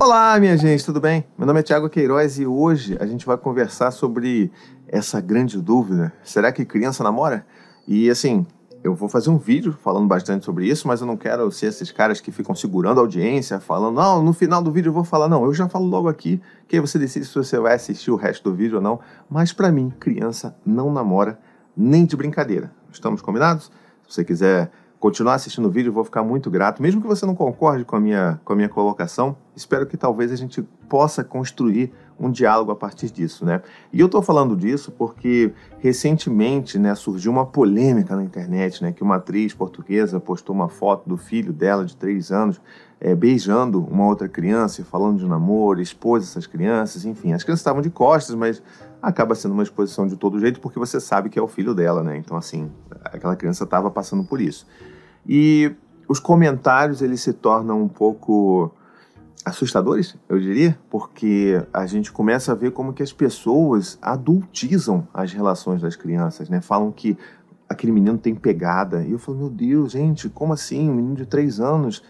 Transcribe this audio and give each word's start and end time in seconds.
Olá, 0.00 0.38
minha 0.38 0.56
gente, 0.56 0.84
tudo 0.84 1.00
bem? 1.00 1.24
Meu 1.36 1.44
nome 1.44 1.58
é 1.58 1.62
Thiago 1.64 1.90
Queiroz 1.90 2.38
e 2.38 2.46
hoje 2.46 2.96
a 3.00 3.04
gente 3.04 3.26
vai 3.26 3.36
conversar 3.36 3.90
sobre 3.90 4.48
essa 4.86 5.20
grande 5.20 5.60
dúvida: 5.60 6.12
será 6.22 6.52
que 6.52 6.64
criança 6.64 7.02
namora? 7.02 7.44
E 7.86 8.08
assim, 8.08 8.46
eu 8.84 8.94
vou 8.94 9.08
fazer 9.08 9.28
um 9.28 9.36
vídeo 9.36 9.76
falando 9.82 10.06
bastante 10.06 10.44
sobre 10.44 10.68
isso, 10.68 10.86
mas 10.86 11.00
eu 11.00 11.06
não 11.06 11.16
quero 11.16 11.50
ser 11.50 11.66
esses 11.66 11.90
caras 11.90 12.20
que 12.20 12.30
ficam 12.30 12.54
segurando 12.54 12.98
a 12.98 13.00
audiência, 13.00 13.58
falando, 13.58 13.96
não, 13.96 14.22
no 14.22 14.32
final 14.32 14.62
do 14.62 14.70
vídeo 14.70 14.90
eu 14.90 14.94
vou 14.94 15.02
falar, 15.02 15.28
não, 15.28 15.44
eu 15.44 15.52
já 15.52 15.68
falo 15.68 15.86
logo 15.86 16.08
aqui, 16.08 16.40
que 16.68 16.76
aí 16.76 16.80
você 16.80 16.96
decide 16.96 17.26
se 17.26 17.34
você 17.34 17.58
vai 17.58 17.74
assistir 17.74 18.12
o 18.12 18.16
resto 18.16 18.48
do 18.48 18.54
vídeo 18.54 18.76
ou 18.76 18.82
não. 18.82 19.00
Mas 19.28 19.52
para 19.52 19.72
mim, 19.72 19.92
criança 19.98 20.56
não 20.64 20.92
namora 20.92 21.40
nem 21.76 22.06
de 22.06 22.16
brincadeira. 22.16 22.70
Estamos 22.92 23.20
combinados? 23.20 23.64
Se 24.06 24.14
você 24.14 24.24
quiser 24.24 24.70
continuar 25.00 25.34
assistindo 25.34 25.66
o 25.66 25.70
vídeo, 25.70 25.90
eu 25.90 25.94
vou 25.94 26.04
ficar 26.04 26.22
muito 26.22 26.48
grato. 26.50 26.80
Mesmo 26.80 27.00
que 27.00 27.06
você 27.06 27.26
não 27.26 27.34
concorde 27.34 27.84
com 27.84 27.96
a 27.96 28.00
minha, 28.00 28.40
com 28.44 28.52
a 28.52 28.56
minha 28.56 28.68
colocação, 28.68 29.36
espero 29.58 29.86
que 29.86 29.96
talvez 29.96 30.32
a 30.32 30.36
gente 30.36 30.62
possa 30.88 31.22
construir 31.24 31.92
um 32.18 32.30
diálogo 32.30 32.72
a 32.72 32.76
partir 32.76 33.10
disso, 33.10 33.44
né? 33.44 33.62
E 33.92 34.00
eu 34.00 34.06
estou 34.06 34.22
falando 34.22 34.56
disso 34.56 34.90
porque 34.90 35.52
recentemente, 35.78 36.78
né, 36.78 36.94
surgiu 36.94 37.30
uma 37.30 37.46
polêmica 37.46 38.16
na 38.16 38.24
internet, 38.24 38.82
né, 38.82 38.92
que 38.92 39.02
uma 39.02 39.16
atriz 39.16 39.54
portuguesa 39.54 40.18
postou 40.18 40.54
uma 40.54 40.68
foto 40.68 41.08
do 41.08 41.16
filho 41.16 41.52
dela 41.52 41.84
de 41.84 41.96
três 41.96 42.32
anos 42.32 42.60
é, 43.00 43.14
beijando 43.14 43.80
uma 43.84 44.06
outra 44.06 44.28
criança 44.28 44.84
falando 44.84 45.18
de 45.18 45.26
namoro, 45.26 45.80
expôs 45.80 46.24
essas 46.24 46.46
crianças, 46.46 47.04
enfim, 47.04 47.32
as 47.32 47.44
crianças 47.44 47.60
estavam 47.60 47.80
de 47.80 47.90
costas, 47.90 48.34
mas 48.34 48.62
acaba 49.00 49.34
sendo 49.34 49.52
uma 49.52 49.62
exposição 49.62 50.06
de 50.06 50.16
todo 50.16 50.40
jeito 50.40 50.60
porque 50.60 50.78
você 50.78 50.98
sabe 50.98 51.28
que 51.28 51.38
é 51.38 51.42
o 51.42 51.46
filho 51.46 51.74
dela, 51.74 52.02
né? 52.02 52.16
Então, 52.16 52.36
assim, 52.36 52.70
aquela 53.04 53.36
criança 53.36 53.62
estava 53.62 53.90
passando 53.90 54.24
por 54.24 54.40
isso. 54.40 54.66
E 55.24 55.72
os 56.08 56.18
comentários 56.18 57.02
eles 57.02 57.20
se 57.20 57.32
tornam 57.32 57.82
um 57.82 57.88
pouco 57.88 58.72
assustadores, 59.48 60.16
eu 60.28 60.38
diria, 60.38 60.78
porque 60.88 61.62
a 61.72 61.86
gente 61.86 62.12
começa 62.12 62.52
a 62.52 62.54
ver 62.54 62.72
como 62.72 62.92
que 62.92 63.02
as 63.02 63.12
pessoas 63.12 63.98
adultizam 64.00 65.06
as 65.12 65.32
relações 65.32 65.82
das 65.82 65.96
crianças, 65.96 66.48
né? 66.48 66.60
Falam 66.60 66.92
que 66.92 67.16
aquele 67.68 67.92
menino 67.92 68.16
tem 68.16 68.34
pegada. 68.34 69.02
E 69.02 69.12
eu 69.12 69.18
falo, 69.18 69.38
meu 69.38 69.50
Deus, 69.50 69.92
gente, 69.92 70.28
como 70.28 70.52
assim? 70.52 70.88
Um 70.88 70.94
menino 70.94 71.16
de 71.16 71.26
três 71.26 71.60
anos. 71.60 72.02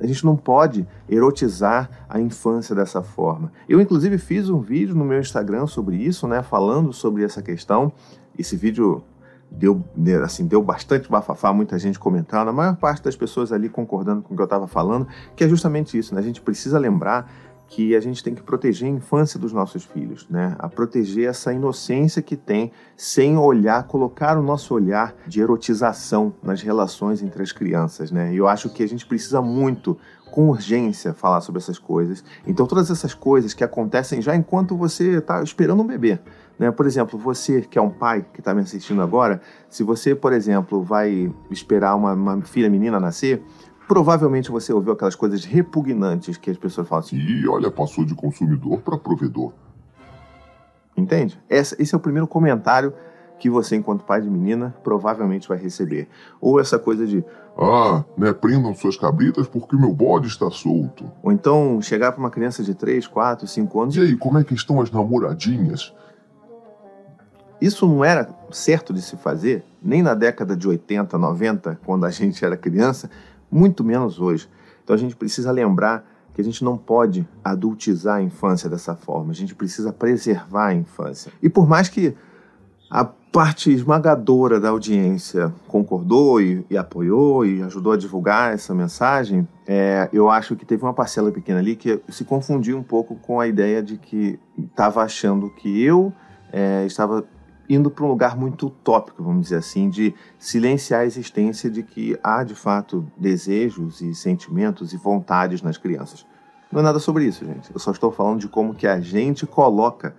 A 0.00 0.06
gente 0.06 0.24
não 0.24 0.36
pode 0.36 0.86
erotizar 1.08 1.88
a 2.08 2.20
infância 2.20 2.74
dessa 2.74 3.00
forma. 3.00 3.52
Eu, 3.68 3.80
inclusive, 3.80 4.18
fiz 4.18 4.48
um 4.48 4.60
vídeo 4.60 4.94
no 4.94 5.04
meu 5.04 5.20
Instagram 5.20 5.66
sobre 5.66 5.96
isso, 5.96 6.26
né? 6.26 6.42
Falando 6.42 6.92
sobre 6.92 7.22
essa 7.22 7.40
questão. 7.40 7.92
Esse 8.36 8.56
vídeo 8.56 9.04
deu, 9.50 9.84
assim, 10.22 10.46
deu 10.46 10.62
bastante 10.62 11.08
bafafá, 11.08 11.52
muita 11.52 11.78
gente 11.78 11.98
comentando, 11.98 12.48
a 12.48 12.52
maior 12.52 12.76
parte 12.76 13.02
das 13.02 13.16
pessoas 13.16 13.52
ali 13.52 13.68
concordando 13.68 14.22
com 14.22 14.34
o 14.34 14.36
que 14.36 14.42
eu 14.42 14.44
estava 14.44 14.66
falando, 14.66 15.06
que 15.36 15.44
é 15.44 15.48
justamente 15.48 15.96
isso, 15.96 16.14
né? 16.14 16.20
A 16.20 16.24
gente 16.24 16.40
precisa 16.40 16.78
lembrar 16.78 17.30
que 17.66 17.96
a 17.96 18.00
gente 18.00 18.22
tem 18.22 18.34
que 18.34 18.42
proteger 18.42 18.88
a 18.88 18.90
infância 18.90 19.38
dos 19.40 19.52
nossos 19.52 19.84
filhos, 19.84 20.28
né? 20.28 20.54
A 20.58 20.68
proteger 20.68 21.28
essa 21.28 21.52
inocência 21.52 22.22
que 22.22 22.36
tem, 22.36 22.70
sem 22.96 23.36
olhar, 23.36 23.84
colocar 23.84 24.38
o 24.38 24.42
nosso 24.42 24.74
olhar 24.74 25.14
de 25.26 25.40
erotização 25.40 26.34
nas 26.42 26.62
relações 26.62 27.22
entre 27.22 27.42
as 27.42 27.52
crianças, 27.52 28.10
né? 28.10 28.32
E 28.32 28.36
eu 28.36 28.46
acho 28.46 28.68
que 28.68 28.82
a 28.82 28.88
gente 28.88 29.06
precisa 29.06 29.40
muito, 29.40 29.98
com 30.30 30.50
urgência, 30.50 31.14
falar 31.14 31.40
sobre 31.40 31.60
essas 31.60 31.78
coisas. 31.78 32.24
Então, 32.46 32.66
todas 32.66 32.90
essas 32.90 33.14
coisas 33.14 33.54
que 33.54 33.62
acontecem 33.62 34.20
já 34.20 34.34
enquanto 34.34 34.76
você 34.76 35.18
está 35.18 35.42
esperando 35.42 35.80
um 35.80 35.86
bebê, 35.86 36.18
né? 36.58 36.70
Por 36.70 36.86
exemplo, 36.86 37.18
você 37.18 37.62
que 37.62 37.78
é 37.78 37.82
um 37.82 37.90
pai 37.90 38.24
que 38.32 38.40
está 38.40 38.54
me 38.54 38.60
assistindo 38.60 39.02
agora, 39.02 39.40
se 39.68 39.82
você, 39.82 40.14
por 40.14 40.32
exemplo, 40.32 40.82
vai 40.82 41.32
esperar 41.50 41.94
uma, 41.94 42.12
uma 42.12 42.40
filha 42.42 42.70
menina 42.70 43.00
nascer, 43.00 43.42
provavelmente 43.88 44.50
você 44.50 44.72
ouviu 44.72 44.92
aquelas 44.92 45.14
coisas 45.14 45.44
repugnantes 45.44 46.36
que 46.36 46.50
as 46.50 46.56
pessoas 46.56 46.88
falam 46.88 47.04
assim. 47.04 47.16
E 47.16 47.46
olha, 47.48 47.70
passou 47.70 48.04
de 48.04 48.14
consumidor 48.14 48.80
para 48.80 48.96
provedor. 48.96 49.52
Entende? 50.96 51.40
Esse, 51.48 51.80
esse 51.80 51.94
é 51.94 51.98
o 51.98 52.00
primeiro 52.00 52.26
comentário 52.26 52.92
que 53.38 53.50
você, 53.50 53.74
enquanto 53.76 54.04
pai 54.04 54.20
de 54.20 54.30
menina, 54.30 54.74
provavelmente 54.82 55.48
vai 55.48 55.58
receber. 55.58 56.08
Ou 56.40 56.60
essa 56.60 56.78
coisa 56.78 57.06
de. 57.06 57.24
Ah, 57.58 58.04
né? 58.16 58.32
Prendam 58.32 58.74
suas 58.74 58.96
cabritas 58.96 59.46
porque 59.46 59.76
meu 59.76 59.92
bode 59.92 60.28
está 60.28 60.50
solto. 60.50 61.10
Ou 61.22 61.32
então 61.32 61.80
chegar 61.82 62.12
para 62.12 62.20
uma 62.20 62.30
criança 62.30 62.62
de 62.62 62.74
3, 62.74 63.06
4, 63.06 63.46
5 63.46 63.80
anos. 63.80 63.96
E 63.96 64.00
aí, 64.00 64.16
como 64.16 64.38
é 64.38 64.44
que 64.44 64.54
estão 64.54 64.80
as 64.80 64.90
namoradinhas? 64.90 65.92
Isso 67.64 67.88
não 67.88 68.04
era 68.04 68.28
certo 68.50 68.92
de 68.92 69.00
se 69.00 69.16
fazer, 69.16 69.64
nem 69.82 70.02
na 70.02 70.12
década 70.12 70.54
de 70.54 70.68
80, 70.68 71.16
90, 71.16 71.80
quando 71.82 72.04
a 72.04 72.10
gente 72.10 72.44
era 72.44 72.58
criança, 72.58 73.08
muito 73.50 73.82
menos 73.82 74.20
hoje. 74.20 74.46
Então 74.82 74.94
a 74.94 74.98
gente 74.98 75.16
precisa 75.16 75.50
lembrar 75.50 76.04
que 76.34 76.42
a 76.42 76.44
gente 76.44 76.62
não 76.62 76.76
pode 76.76 77.26
adultizar 77.42 78.16
a 78.16 78.22
infância 78.22 78.68
dessa 78.68 78.94
forma, 78.94 79.32
a 79.32 79.34
gente 79.34 79.54
precisa 79.54 79.94
preservar 79.94 80.66
a 80.66 80.74
infância. 80.74 81.32
E 81.42 81.48
por 81.48 81.66
mais 81.66 81.88
que 81.88 82.14
a 82.90 83.02
parte 83.02 83.72
esmagadora 83.72 84.60
da 84.60 84.68
audiência 84.68 85.50
concordou 85.66 86.42
e, 86.42 86.66
e 86.68 86.76
apoiou 86.76 87.46
e 87.46 87.62
ajudou 87.62 87.94
a 87.94 87.96
divulgar 87.96 88.52
essa 88.52 88.74
mensagem, 88.74 89.48
é, 89.66 90.10
eu 90.12 90.28
acho 90.28 90.54
que 90.54 90.66
teve 90.66 90.82
uma 90.82 90.92
parcela 90.92 91.32
pequena 91.32 91.60
ali 91.60 91.76
que 91.76 91.98
se 92.10 92.26
confundiu 92.26 92.76
um 92.76 92.82
pouco 92.82 93.14
com 93.14 93.40
a 93.40 93.46
ideia 93.46 93.82
de 93.82 93.96
que 93.96 94.38
estava 94.58 95.02
achando 95.02 95.48
que 95.48 95.82
eu 95.82 96.12
é, 96.52 96.84
estava 96.86 97.24
indo 97.68 97.90
para 97.90 98.04
um 98.04 98.08
lugar 98.08 98.36
muito 98.36 98.66
utópico, 98.66 99.22
vamos 99.22 99.42
dizer 99.42 99.56
assim, 99.56 99.88
de 99.88 100.14
silenciar 100.38 101.00
a 101.00 101.06
existência 101.06 101.70
de 101.70 101.82
que 101.82 102.18
há 102.22 102.44
de 102.44 102.54
fato 102.54 103.06
desejos 103.16 104.00
e 104.00 104.14
sentimentos 104.14 104.92
e 104.92 104.96
vontades 104.96 105.62
nas 105.62 105.78
crianças. 105.78 106.26
Não 106.70 106.80
é 106.80 106.82
nada 106.82 106.98
sobre 106.98 107.24
isso, 107.24 107.44
gente. 107.44 107.70
Eu 107.72 107.78
só 107.78 107.92
estou 107.92 108.10
falando 108.10 108.40
de 108.40 108.48
como 108.48 108.74
que 108.74 108.86
a 108.86 109.00
gente 109.00 109.46
coloca 109.46 110.14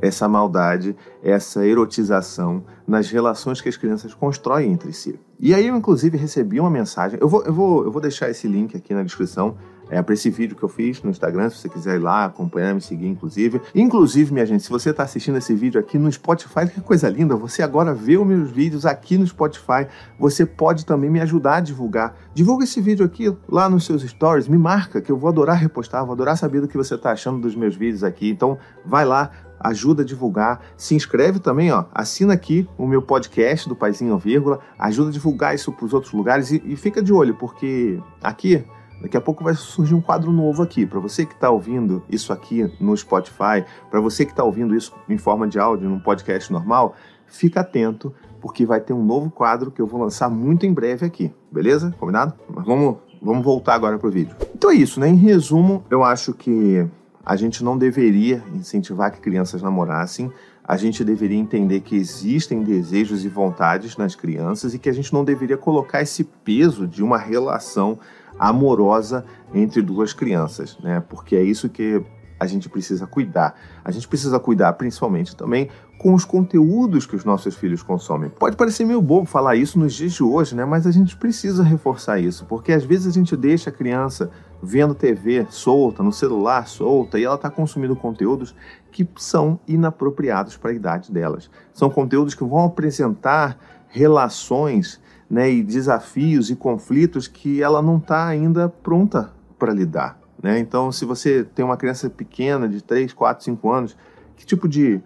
essa 0.00 0.28
maldade, 0.28 0.96
essa 1.22 1.66
erotização 1.66 2.64
nas 2.86 3.10
relações 3.10 3.60
que 3.60 3.68
as 3.68 3.76
crianças 3.76 4.14
constroem 4.14 4.72
entre 4.72 4.92
si. 4.92 5.18
E 5.40 5.52
aí 5.52 5.66
eu, 5.66 5.76
inclusive, 5.76 6.16
recebi 6.16 6.60
uma 6.60 6.70
mensagem. 6.70 7.18
Eu 7.20 7.28
vou, 7.28 7.44
eu 7.44 7.52
vou, 7.52 7.84
eu 7.84 7.90
vou 7.90 8.00
deixar 8.00 8.30
esse 8.30 8.46
link 8.46 8.76
aqui 8.76 8.94
na 8.94 9.02
descrição 9.02 9.56
é, 9.90 10.00
para 10.02 10.14
esse 10.14 10.30
vídeo 10.30 10.56
que 10.56 10.62
eu 10.62 10.68
fiz 10.68 11.02
no 11.02 11.10
Instagram, 11.10 11.50
se 11.50 11.56
você 11.56 11.68
quiser 11.68 11.96
ir 11.96 11.98
lá 11.98 12.26
acompanhar, 12.26 12.74
me 12.74 12.80
seguir, 12.80 13.06
inclusive. 13.06 13.60
Inclusive, 13.74 14.32
minha 14.32 14.46
gente, 14.46 14.62
se 14.62 14.70
você 14.70 14.90
está 14.90 15.02
assistindo 15.02 15.38
esse 15.38 15.54
vídeo 15.54 15.80
aqui 15.80 15.98
no 15.98 16.10
Spotify, 16.10 16.68
que 16.72 16.80
coisa 16.80 17.08
linda, 17.08 17.36
você 17.36 17.62
agora 17.62 17.94
vê 17.94 18.16
os 18.16 18.26
meus 18.26 18.50
vídeos 18.50 18.84
aqui 18.84 19.16
no 19.16 19.26
Spotify. 19.26 19.86
Você 20.18 20.44
pode 20.44 20.84
também 20.84 21.10
me 21.10 21.20
ajudar 21.20 21.56
a 21.56 21.60
divulgar. 21.60 22.14
Divulga 22.34 22.64
esse 22.64 22.80
vídeo 22.80 23.04
aqui 23.04 23.34
lá 23.48 23.68
nos 23.68 23.84
seus 23.84 24.02
stories, 24.02 24.48
me 24.48 24.58
marca, 24.58 25.00
que 25.00 25.10
eu 25.10 25.16
vou 25.16 25.28
adorar 25.28 25.56
repostar, 25.56 26.04
vou 26.04 26.12
adorar 26.12 26.36
saber 26.36 26.60
do 26.60 26.68
que 26.68 26.76
você 26.76 26.94
está 26.94 27.12
achando 27.12 27.40
dos 27.40 27.54
meus 27.54 27.74
vídeos 27.76 28.04
aqui. 28.04 28.30
Então, 28.30 28.58
vai 28.84 29.04
lá, 29.04 29.30
ajuda 29.60 30.02
a 30.02 30.04
divulgar, 30.04 30.60
se 30.76 30.94
inscreve 30.94 31.38
também, 31.38 31.72
ó, 31.72 31.84
assina 31.92 32.34
aqui 32.34 32.68
o 32.76 32.86
meu 32.86 33.02
podcast 33.02 33.68
do 33.68 33.74
Paizinho 33.74 34.16
Vírgula, 34.18 34.60
ajuda 34.78 35.10
a 35.10 35.12
divulgar 35.12 35.54
isso 35.54 35.72
para 35.72 35.84
os 35.84 35.92
outros 35.92 36.12
lugares 36.12 36.50
e, 36.50 36.62
e 36.64 36.76
fica 36.76 37.02
de 37.02 37.12
olho, 37.12 37.34
porque 37.34 38.00
aqui 38.22 38.64
Daqui 39.00 39.16
a 39.16 39.20
pouco 39.20 39.44
vai 39.44 39.54
surgir 39.54 39.94
um 39.94 40.00
quadro 40.00 40.32
novo 40.32 40.62
aqui. 40.62 40.84
Para 40.84 40.98
você 40.98 41.24
que 41.24 41.34
está 41.34 41.50
ouvindo 41.50 42.02
isso 42.08 42.32
aqui 42.32 42.70
no 42.80 42.96
Spotify, 42.96 43.64
para 43.90 44.00
você 44.00 44.24
que 44.24 44.32
está 44.32 44.42
ouvindo 44.42 44.74
isso 44.74 44.92
em 45.08 45.16
forma 45.16 45.46
de 45.46 45.58
áudio 45.58 45.88
num 45.88 46.00
podcast 46.00 46.52
normal, 46.52 46.94
fica 47.26 47.60
atento, 47.60 48.12
porque 48.40 48.66
vai 48.66 48.80
ter 48.80 48.92
um 48.92 49.04
novo 49.04 49.30
quadro 49.30 49.70
que 49.70 49.80
eu 49.80 49.86
vou 49.86 50.00
lançar 50.00 50.28
muito 50.28 50.66
em 50.66 50.72
breve 50.72 51.06
aqui. 51.06 51.32
Beleza? 51.50 51.94
Combinado? 51.98 52.34
Mas 52.48 52.66
vamos, 52.66 52.96
vamos 53.22 53.44
voltar 53.44 53.74
agora 53.74 53.98
para 53.98 54.08
o 54.08 54.10
vídeo. 54.10 54.34
Então 54.54 54.70
é 54.70 54.74
isso, 54.74 54.98
né? 54.98 55.08
Em 55.08 55.16
resumo, 55.16 55.84
eu 55.90 56.02
acho 56.02 56.32
que 56.32 56.86
a 57.24 57.36
gente 57.36 57.62
não 57.62 57.76
deveria 57.76 58.42
incentivar 58.54 59.12
que 59.12 59.20
crianças 59.20 59.62
namorassem. 59.62 60.32
A 60.68 60.76
gente 60.76 61.02
deveria 61.02 61.38
entender 61.38 61.80
que 61.80 61.96
existem 61.96 62.62
desejos 62.62 63.24
e 63.24 63.28
vontades 63.28 63.96
nas 63.96 64.14
crianças 64.14 64.74
e 64.74 64.78
que 64.78 64.90
a 64.90 64.92
gente 64.92 65.14
não 65.14 65.24
deveria 65.24 65.56
colocar 65.56 66.02
esse 66.02 66.22
peso 66.22 66.86
de 66.86 67.02
uma 67.02 67.16
relação 67.16 67.98
amorosa 68.38 69.24
entre 69.54 69.80
duas 69.80 70.12
crianças, 70.12 70.78
né? 70.80 71.02
Porque 71.08 71.34
é 71.36 71.42
isso 71.42 71.70
que 71.70 72.04
a 72.38 72.46
gente 72.46 72.68
precisa 72.68 73.06
cuidar. 73.06 73.54
A 73.84 73.90
gente 73.90 74.06
precisa 74.06 74.38
cuidar 74.38 74.72
principalmente 74.74 75.34
também 75.34 75.68
com 75.98 76.14
os 76.14 76.24
conteúdos 76.24 77.06
que 77.06 77.16
os 77.16 77.24
nossos 77.24 77.56
filhos 77.56 77.82
consomem. 77.82 78.30
Pode 78.30 78.56
parecer 78.56 78.84
meio 78.84 79.02
bobo 79.02 79.26
falar 79.26 79.56
isso 79.56 79.78
nos 79.78 79.92
dias 79.92 80.12
de 80.12 80.22
hoje, 80.22 80.54
né? 80.54 80.64
Mas 80.64 80.86
a 80.86 80.92
gente 80.92 81.16
precisa 81.16 81.64
reforçar 81.64 82.20
isso, 82.20 82.44
porque 82.44 82.72
às 82.72 82.84
vezes 82.84 83.08
a 83.08 83.10
gente 83.10 83.36
deixa 83.36 83.70
a 83.70 83.72
criança 83.72 84.30
vendo 84.62 84.94
TV 84.94 85.46
solta, 85.50 86.02
no 86.02 86.12
celular 86.12 86.68
solta, 86.68 87.18
e 87.18 87.24
ela 87.24 87.34
está 87.34 87.50
consumindo 87.50 87.96
conteúdos 87.96 88.54
que 88.92 89.08
são 89.16 89.58
inapropriados 89.66 90.56
para 90.56 90.70
a 90.70 90.74
idade 90.74 91.12
delas. 91.12 91.50
São 91.72 91.90
conteúdos 91.90 92.34
que 92.34 92.44
vão 92.44 92.64
apresentar 92.64 93.58
relações 93.88 95.00
né, 95.28 95.50
e 95.50 95.62
desafios 95.62 96.50
e 96.50 96.56
conflitos 96.56 97.26
que 97.26 97.62
ela 97.62 97.82
não 97.82 97.98
está 97.98 98.26
ainda 98.26 98.68
pronta 98.68 99.32
para 99.58 99.72
lidar. 99.72 100.18
Né? 100.42 100.58
Então, 100.58 100.92
se 100.92 101.04
você 101.04 101.44
tem 101.44 101.64
uma 101.64 101.76
criança 101.76 102.08
pequena 102.08 102.68
de 102.68 102.82
3, 102.82 103.12
4, 103.12 103.44
5 103.44 103.70
anos, 103.70 103.96
que 104.36 104.46
tipo 104.46 104.68
de, 104.68 105.00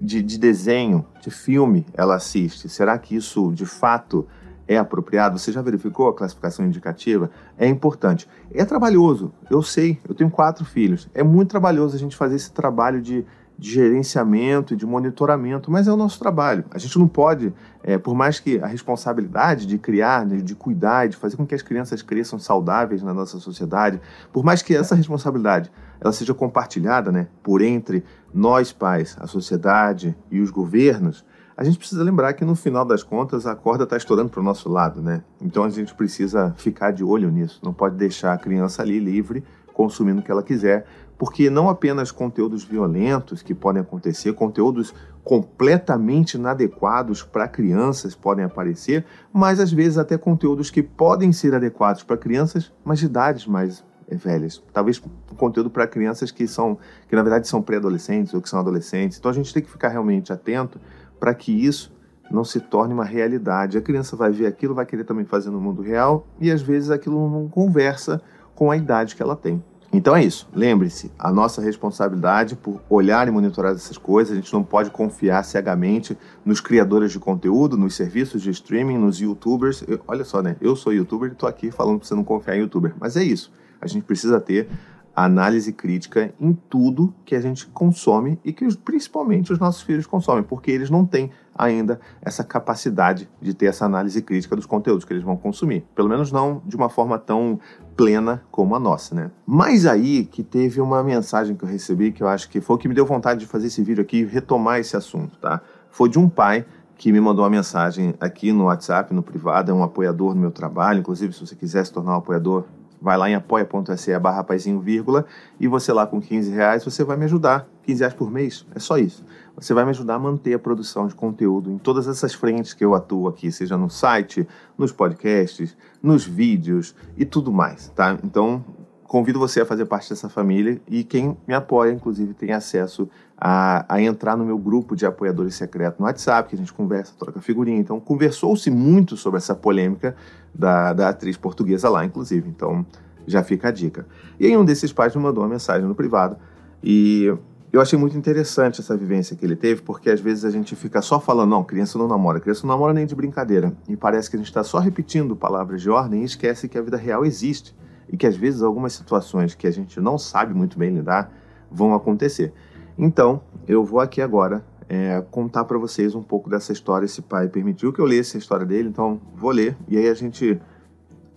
de, 0.00 0.22
de 0.22 0.38
desenho, 0.38 1.04
de 1.20 1.30
filme 1.30 1.86
ela 1.94 2.14
assiste? 2.14 2.68
Será 2.68 2.98
que 2.98 3.16
isso 3.16 3.50
de 3.52 3.64
fato 3.64 4.26
é 4.68 4.76
apropriado? 4.76 5.38
Você 5.38 5.50
já 5.50 5.62
verificou 5.62 6.08
a 6.08 6.14
classificação 6.14 6.66
indicativa? 6.66 7.30
É 7.56 7.66
importante. 7.66 8.28
É 8.52 8.64
trabalhoso, 8.64 9.32
eu 9.50 9.62
sei, 9.62 9.98
eu 10.06 10.14
tenho 10.14 10.30
quatro 10.30 10.64
filhos. 10.64 11.08
É 11.14 11.22
muito 11.22 11.50
trabalhoso 11.50 11.96
a 11.96 11.98
gente 11.98 12.14
fazer 12.14 12.36
esse 12.36 12.52
trabalho 12.52 13.00
de, 13.00 13.24
de 13.58 13.70
gerenciamento 13.70 14.74
e 14.74 14.76
de 14.76 14.84
monitoramento, 14.84 15.70
mas 15.70 15.86
é 15.86 15.92
o 15.92 15.96
nosso 15.96 16.18
trabalho. 16.18 16.64
A 16.70 16.78
gente 16.78 16.98
não 16.98 17.06
pode, 17.06 17.52
é, 17.82 17.96
por 17.96 18.14
mais 18.14 18.40
que 18.40 18.58
a 18.58 18.66
responsabilidade 18.66 19.66
de 19.66 19.78
criar, 19.78 20.26
de, 20.26 20.42
de 20.42 20.54
cuidar, 20.54 21.08
de 21.08 21.16
fazer 21.16 21.36
com 21.36 21.46
que 21.46 21.54
as 21.54 21.62
crianças 21.62 22.02
cresçam 22.02 22.38
saudáveis 22.38 23.02
na 23.02 23.14
nossa 23.14 23.38
sociedade, 23.38 24.00
por 24.32 24.44
mais 24.44 24.62
que 24.62 24.74
essa 24.74 24.94
responsabilidade 24.94 25.70
ela 26.00 26.12
seja 26.12 26.34
compartilhada 26.34 27.10
né, 27.12 27.28
por 27.42 27.62
entre 27.62 28.04
nós 28.32 28.72
pais, 28.72 29.16
a 29.20 29.26
sociedade 29.26 30.16
e 30.30 30.40
os 30.40 30.50
governos, 30.50 31.24
a 31.56 31.62
gente 31.62 31.78
precisa 31.78 32.02
lembrar 32.02 32.32
que 32.32 32.44
no 32.44 32.56
final 32.56 32.84
das 32.84 33.04
contas 33.04 33.46
a 33.46 33.54
corda 33.54 33.84
está 33.84 33.96
estourando 33.96 34.28
para 34.28 34.40
o 34.40 34.42
nosso 34.42 34.68
lado, 34.68 35.00
né? 35.00 35.22
Então 35.40 35.62
a 35.62 35.70
gente 35.70 35.94
precisa 35.94 36.52
ficar 36.56 36.90
de 36.90 37.04
olho 37.04 37.30
nisso. 37.30 37.60
Não 37.62 37.72
pode 37.72 37.94
deixar 37.94 38.32
a 38.32 38.38
criança 38.38 38.82
ali 38.82 38.98
livre, 38.98 39.44
consumindo 39.72 40.20
o 40.20 40.24
que 40.24 40.32
ela 40.32 40.42
quiser, 40.42 40.84
porque 41.24 41.48
não 41.48 41.70
apenas 41.70 42.12
conteúdos 42.12 42.64
violentos 42.64 43.40
que 43.40 43.54
podem 43.54 43.80
acontecer, 43.80 44.34
conteúdos 44.34 44.94
completamente 45.24 46.34
inadequados 46.34 47.22
para 47.22 47.48
crianças 47.48 48.14
podem 48.14 48.44
aparecer, 48.44 49.06
mas 49.32 49.58
às 49.58 49.72
vezes 49.72 49.96
até 49.96 50.18
conteúdos 50.18 50.70
que 50.70 50.82
podem 50.82 51.32
ser 51.32 51.54
adequados 51.54 52.02
para 52.02 52.18
crianças, 52.18 52.70
mas 52.84 52.98
de 52.98 53.06
idades 53.06 53.46
mais 53.46 53.82
eh, 54.06 54.14
velhas. 54.16 54.62
Talvez 54.70 55.02
conteúdo 55.38 55.70
para 55.70 55.86
crianças 55.86 56.30
que 56.30 56.46
são, 56.46 56.76
que 57.08 57.16
na 57.16 57.22
verdade 57.22 57.48
são 57.48 57.62
pré-adolescentes 57.62 58.34
ou 58.34 58.42
que 58.42 58.48
são 58.50 58.60
adolescentes. 58.60 59.16
Então 59.16 59.30
a 59.30 59.34
gente 59.34 59.50
tem 59.54 59.62
que 59.62 59.70
ficar 59.70 59.88
realmente 59.88 60.30
atento 60.30 60.78
para 61.18 61.32
que 61.32 61.52
isso 61.52 61.90
não 62.30 62.44
se 62.44 62.60
torne 62.60 62.92
uma 62.92 63.06
realidade. 63.06 63.78
A 63.78 63.80
criança 63.80 64.14
vai 64.14 64.30
ver 64.30 64.44
aquilo, 64.44 64.74
vai 64.74 64.84
querer 64.84 65.04
também 65.04 65.24
fazer 65.24 65.48
no 65.48 65.58
mundo 65.58 65.80
real 65.80 66.26
e 66.38 66.50
às 66.50 66.60
vezes 66.60 66.90
aquilo 66.90 67.30
não 67.30 67.48
conversa 67.48 68.20
com 68.54 68.70
a 68.70 68.76
idade 68.76 69.16
que 69.16 69.22
ela 69.22 69.34
tem. 69.34 69.64
Então 69.96 70.16
é 70.16 70.24
isso. 70.24 70.48
Lembre-se, 70.52 71.12
a 71.16 71.30
nossa 71.30 71.62
responsabilidade 71.62 72.56
por 72.56 72.80
olhar 72.90 73.28
e 73.28 73.30
monitorar 73.30 73.72
essas 73.72 73.96
coisas, 73.96 74.32
a 74.32 74.34
gente 74.40 74.52
não 74.52 74.64
pode 74.64 74.90
confiar 74.90 75.44
cegamente 75.44 76.18
nos 76.44 76.60
criadores 76.60 77.12
de 77.12 77.20
conteúdo, 77.20 77.76
nos 77.76 77.94
serviços 77.94 78.42
de 78.42 78.50
streaming, 78.50 78.98
nos 78.98 79.20
youtubers. 79.20 79.84
Eu, 79.86 80.00
olha 80.08 80.24
só, 80.24 80.42
né? 80.42 80.56
Eu 80.60 80.74
sou 80.74 80.92
youtuber 80.92 81.30
e 81.30 81.32
estou 81.32 81.48
aqui 81.48 81.70
falando 81.70 82.00
para 82.00 82.08
você 82.08 82.14
não 82.16 82.24
confiar 82.24 82.56
em 82.56 82.62
youtuber. 82.62 82.92
Mas 82.98 83.16
é 83.16 83.22
isso. 83.22 83.52
A 83.80 83.86
gente 83.86 84.02
precisa 84.02 84.40
ter 84.40 84.68
análise 85.14 85.72
crítica 85.72 86.34
em 86.40 86.52
tudo 86.52 87.14
que 87.24 87.34
a 87.34 87.40
gente 87.40 87.66
consome 87.66 88.38
e 88.44 88.52
que 88.52 88.66
principalmente 88.76 89.52
os 89.52 89.58
nossos 89.58 89.82
filhos 89.82 90.06
consomem, 90.06 90.42
porque 90.42 90.70
eles 90.70 90.90
não 90.90 91.06
têm 91.06 91.30
ainda 91.54 92.00
essa 92.20 92.42
capacidade 92.42 93.28
de 93.40 93.54
ter 93.54 93.66
essa 93.66 93.84
análise 93.84 94.20
crítica 94.20 94.56
dos 94.56 94.66
conteúdos 94.66 95.04
que 95.04 95.12
eles 95.12 95.22
vão 95.22 95.36
consumir. 95.36 95.84
Pelo 95.94 96.08
menos 96.08 96.32
não 96.32 96.60
de 96.66 96.74
uma 96.74 96.88
forma 96.88 97.18
tão 97.18 97.60
plena 97.96 98.42
como 98.50 98.74
a 98.74 98.80
nossa, 98.80 99.14
né? 99.14 99.30
Mas 99.46 99.86
aí 99.86 100.24
que 100.24 100.42
teve 100.42 100.80
uma 100.80 101.02
mensagem 101.04 101.54
que 101.54 101.64
eu 101.64 101.68
recebi 101.68 102.10
que 102.10 102.22
eu 102.22 102.28
acho 102.28 102.48
que 102.48 102.60
foi 102.60 102.74
o 102.74 102.78
que 102.78 102.88
me 102.88 102.94
deu 102.94 103.06
vontade 103.06 103.40
de 103.40 103.46
fazer 103.46 103.68
esse 103.68 103.82
vídeo 103.82 104.02
aqui 104.02 104.18
e 104.18 104.24
retomar 104.24 104.80
esse 104.80 104.96
assunto, 104.96 105.38
tá? 105.38 105.60
Foi 105.90 106.08
de 106.08 106.18
um 106.18 106.28
pai 106.28 106.66
que 106.96 107.12
me 107.12 107.20
mandou 107.20 107.44
uma 107.44 107.50
mensagem 107.50 108.14
aqui 108.20 108.52
no 108.52 108.64
WhatsApp, 108.64 109.12
no 109.12 109.22
privado, 109.22 109.70
é 109.70 109.74
um 109.74 109.82
apoiador 109.82 110.34
no 110.34 110.40
meu 110.40 110.50
trabalho, 110.50 111.00
inclusive 111.00 111.32
se 111.32 111.46
você 111.46 111.54
quiser 111.54 111.84
se 111.84 111.92
tornar 111.92 112.12
um 112.12 112.18
apoiador, 112.18 112.64
vai 113.04 113.18
lá 113.18 113.28
em 113.28 113.34
apoia.se 113.34 114.18
barra 114.18 114.42
paizinho, 114.42 114.80
vírgula, 114.80 115.26
e 115.60 115.68
você 115.68 115.92
lá 115.92 116.06
com 116.06 116.22
15 116.22 116.50
reais, 116.50 116.82
você 116.82 117.04
vai 117.04 117.18
me 117.18 117.26
ajudar. 117.26 117.68
15 117.82 118.00
reais 118.00 118.14
por 118.14 118.30
mês, 118.30 118.66
é 118.74 118.78
só 118.78 118.96
isso. 118.96 119.22
Você 119.56 119.74
vai 119.74 119.84
me 119.84 119.90
ajudar 119.90 120.14
a 120.14 120.18
manter 120.18 120.54
a 120.54 120.58
produção 120.58 121.06
de 121.06 121.14
conteúdo 121.14 121.70
em 121.70 121.76
todas 121.76 122.08
essas 122.08 122.32
frentes 122.32 122.72
que 122.72 122.82
eu 122.82 122.94
atuo 122.94 123.28
aqui, 123.28 123.52
seja 123.52 123.76
no 123.76 123.90
site, 123.90 124.48
nos 124.78 124.90
podcasts, 124.90 125.76
nos 126.02 126.24
vídeos 126.24 126.94
e 127.14 127.26
tudo 127.26 127.52
mais, 127.52 127.90
tá? 127.90 128.18
Então, 128.24 128.64
convido 129.06 129.38
você 129.38 129.60
a 129.60 129.66
fazer 129.66 129.84
parte 129.84 130.08
dessa 130.08 130.30
família 130.30 130.80
e 130.88 131.04
quem 131.04 131.36
me 131.46 131.52
apoia, 131.52 131.92
inclusive, 131.92 132.32
tem 132.32 132.52
acesso 132.52 133.06
a, 133.36 133.84
a, 133.88 134.00
entrar 134.00 134.36
no 134.36 134.44
meu 134.44 134.58
grupo 134.58 134.94
de 134.94 135.04
apoiadores 135.04 135.54
secreto 135.54 135.98
no 135.98 136.06
WhatsApp, 136.06 136.48
que 136.48 136.54
a 136.54 136.58
gente 136.58 136.72
conversa, 136.72 137.14
troca 137.18 137.40
figurinha. 137.40 137.78
Então, 137.78 137.98
conversou-se 138.00 138.70
muito 138.70 139.16
sobre 139.16 139.38
essa 139.38 139.54
polêmica 139.54 140.14
da, 140.54 140.92
da 140.92 141.08
atriz 141.08 141.36
portuguesa 141.36 141.88
lá, 141.88 142.04
inclusive. 142.04 142.48
Então, 142.48 142.86
já 143.26 143.42
fica 143.42 143.68
a 143.68 143.70
dica. 143.72 144.06
E 144.38 144.46
aí, 144.46 144.56
um 144.56 144.64
desses 144.64 144.92
pais 144.92 145.14
me 145.14 145.22
mandou 145.22 145.42
uma 145.42 145.50
mensagem 145.50 145.86
no 145.86 145.94
privado 145.94 146.36
e 146.82 147.32
eu 147.74 147.80
achei 147.80 147.98
muito 147.98 148.16
interessante 148.16 148.80
essa 148.80 148.96
vivência 148.96 149.34
que 149.34 149.44
ele 149.44 149.56
teve, 149.56 149.82
porque 149.82 150.08
às 150.08 150.20
vezes 150.20 150.44
a 150.44 150.50
gente 150.50 150.76
fica 150.76 151.02
só 151.02 151.18
falando, 151.18 151.50
não, 151.50 151.64
criança 151.64 151.98
não 151.98 152.06
namora, 152.06 152.38
criança 152.38 152.64
não 152.64 152.72
namora 152.72 152.92
nem 152.92 153.04
de 153.04 153.16
brincadeira. 153.16 153.72
E 153.88 153.96
parece 153.96 154.30
que 154.30 154.36
a 154.36 154.38
gente 154.38 154.46
está 154.46 154.62
só 154.62 154.78
repetindo 154.78 155.34
palavras 155.34 155.82
de 155.82 155.90
ordem 155.90 156.22
e 156.22 156.24
esquece 156.24 156.68
que 156.68 156.78
a 156.78 156.82
vida 156.82 156.96
real 156.96 157.24
existe. 157.24 157.74
E 158.08 158.16
que 158.16 158.28
às 158.28 158.36
vezes 158.36 158.62
algumas 158.62 158.92
situações 158.92 159.56
que 159.56 159.66
a 159.66 159.72
gente 159.72 160.00
não 160.00 160.16
sabe 160.18 160.54
muito 160.54 160.78
bem 160.78 160.94
lidar 160.94 161.32
vão 161.68 161.94
acontecer. 161.94 162.52
Então, 162.96 163.40
eu 163.66 163.84
vou 163.84 164.00
aqui 164.00 164.22
agora 164.22 164.64
é, 164.88 165.22
contar 165.30 165.64
para 165.64 165.78
vocês 165.78 166.14
um 166.14 166.22
pouco 166.22 166.48
dessa 166.48 166.72
história. 166.72 167.06
Esse 167.06 167.22
pai 167.22 167.48
permitiu 167.48 167.92
que 167.92 168.00
eu 168.00 168.04
lesse 168.04 168.36
a 168.36 168.40
história 168.40 168.64
dele, 168.64 168.88
então 168.88 169.20
vou 169.34 169.50
ler 169.50 169.76
e 169.88 169.96
aí 169.96 170.08
a 170.08 170.14
gente 170.14 170.60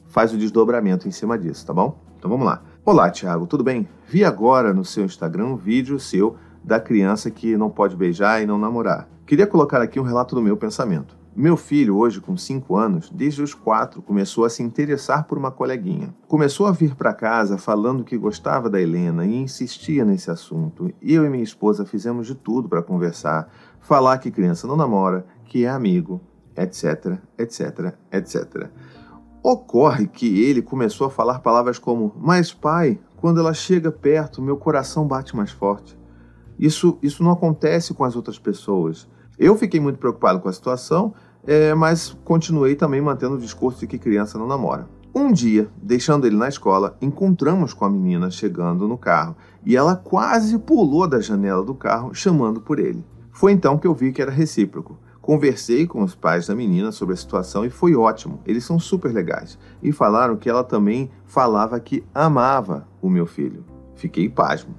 faz 0.07 0.33
o 0.33 0.37
desdobramento 0.37 1.07
em 1.07 1.11
cima 1.11 1.37
disso, 1.37 1.65
tá 1.65 1.73
bom? 1.73 1.97
Então 2.17 2.29
vamos 2.29 2.45
lá. 2.45 2.61
Olá, 2.85 3.09
Thiago, 3.09 3.47
tudo 3.47 3.63
bem? 3.63 3.87
Vi 4.07 4.23
agora 4.23 4.73
no 4.73 4.85
seu 4.85 5.03
Instagram 5.03 5.47
um 5.47 5.55
vídeo 5.55 5.99
seu 5.99 6.35
da 6.63 6.79
criança 6.79 7.31
que 7.31 7.57
não 7.57 7.69
pode 7.69 7.95
beijar 7.95 8.41
e 8.41 8.45
não 8.45 8.57
namorar. 8.57 9.07
Queria 9.25 9.47
colocar 9.47 9.81
aqui 9.81 9.99
um 9.99 10.03
relato 10.03 10.35
do 10.35 10.41
meu 10.41 10.55
pensamento. 10.55 11.17
Meu 11.39 11.55
filho, 11.55 11.97
hoje 11.97 12.19
com 12.19 12.35
5 12.35 12.75
anos, 12.75 13.11
desde 13.11 13.43
os 13.43 13.53
4, 13.53 14.01
começou 14.01 14.43
a 14.43 14.49
se 14.49 14.63
interessar 14.63 15.25
por 15.25 15.37
uma 15.37 15.51
coleguinha. 15.51 16.11
Começou 16.27 16.65
a 16.65 16.71
vir 16.71 16.95
para 16.95 17.13
casa 17.13 17.59
falando 17.59 18.03
que 18.03 18.17
gostava 18.17 18.67
da 18.71 18.81
Helena 18.81 19.23
e 19.23 19.35
insistia 19.35 20.03
nesse 20.03 20.31
assunto. 20.31 20.91
Eu 20.99 21.23
e 21.23 21.29
minha 21.29 21.43
esposa 21.43 21.85
fizemos 21.85 22.25
de 22.25 22.33
tudo 22.33 22.67
para 22.67 22.81
conversar, 22.81 23.53
falar 23.79 24.17
que 24.17 24.31
criança 24.31 24.65
não 24.65 24.75
namora, 24.75 25.27
que 25.45 25.63
é 25.63 25.69
amigo, 25.69 26.19
etc, 26.55 27.19
etc, 27.37 27.93
etc. 28.11 28.71
Ocorre 29.43 30.07
que 30.07 30.41
ele 30.41 30.63
começou 30.63 31.05
a 31.05 31.11
falar 31.11 31.41
palavras 31.41 31.77
como: 31.77 32.15
Mas 32.17 32.51
pai, 32.51 32.99
quando 33.15 33.39
ela 33.39 33.53
chega 33.53 33.91
perto, 33.91 34.41
meu 34.41 34.57
coração 34.57 35.07
bate 35.07 35.35
mais 35.35 35.51
forte. 35.51 35.95
Isso, 36.57 36.97
isso 36.99 37.21
não 37.21 37.29
acontece 37.29 37.93
com 37.93 38.03
as 38.03 38.15
outras 38.15 38.39
pessoas. 38.39 39.07
Eu 39.37 39.55
fiquei 39.55 39.79
muito 39.79 39.99
preocupado 39.99 40.39
com 40.39 40.49
a 40.49 40.53
situação 40.53 41.13
é, 41.47 41.73
mas 41.73 42.15
continuei 42.25 42.75
também 42.75 43.01
mantendo 43.01 43.35
o 43.35 43.39
discurso 43.39 43.79
de 43.79 43.87
que 43.87 43.97
criança 43.97 44.37
não 44.37 44.45
namora. 44.45 44.87
Um 45.15 45.31
dia, 45.31 45.67
deixando 45.81 46.27
ele 46.27 46.35
na 46.35 46.49
escola, 46.49 46.95
encontramos 47.01 47.73
com 47.73 47.85
a 47.85 47.89
menina 47.89 48.29
chegando 48.29 48.87
no 48.87 48.97
carro 48.97 49.35
e 49.65 49.75
ela 49.75 49.95
quase 49.95 50.59
pulou 50.59 51.07
da 51.07 51.19
janela 51.19 51.63
do 51.63 51.73
carro 51.73 52.13
chamando 52.13 52.61
por 52.61 52.77
ele. 52.77 53.03
Foi 53.31 53.51
então 53.51 53.77
que 53.77 53.87
eu 53.87 53.95
vi 53.95 54.11
que 54.11 54.21
era 54.21 54.29
recíproco. 54.29 54.99
Conversei 55.21 55.87
com 55.87 56.03
os 56.03 56.13
pais 56.13 56.47
da 56.47 56.55
menina 56.55 56.91
sobre 56.91 57.13
a 57.13 57.17
situação 57.17 57.65
e 57.65 57.69
foi 57.69 57.95
ótimo. 57.95 58.41
Eles 58.45 58.63
são 58.63 58.79
super 58.79 59.11
legais 59.11 59.57
e 59.81 59.91
falaram 59.91 60.37
que 60.37 60.49
ela 60.49 60.63
também 60.63 61.09
falava 61.25 61.79
que 61.79 62.03
amava 62.13 62.87
o 63.01 63.09
meu 63.09 63.25
filho. 63.25 63.65
Fiquei 63.95 64.29
pasmo. 64.29 64.75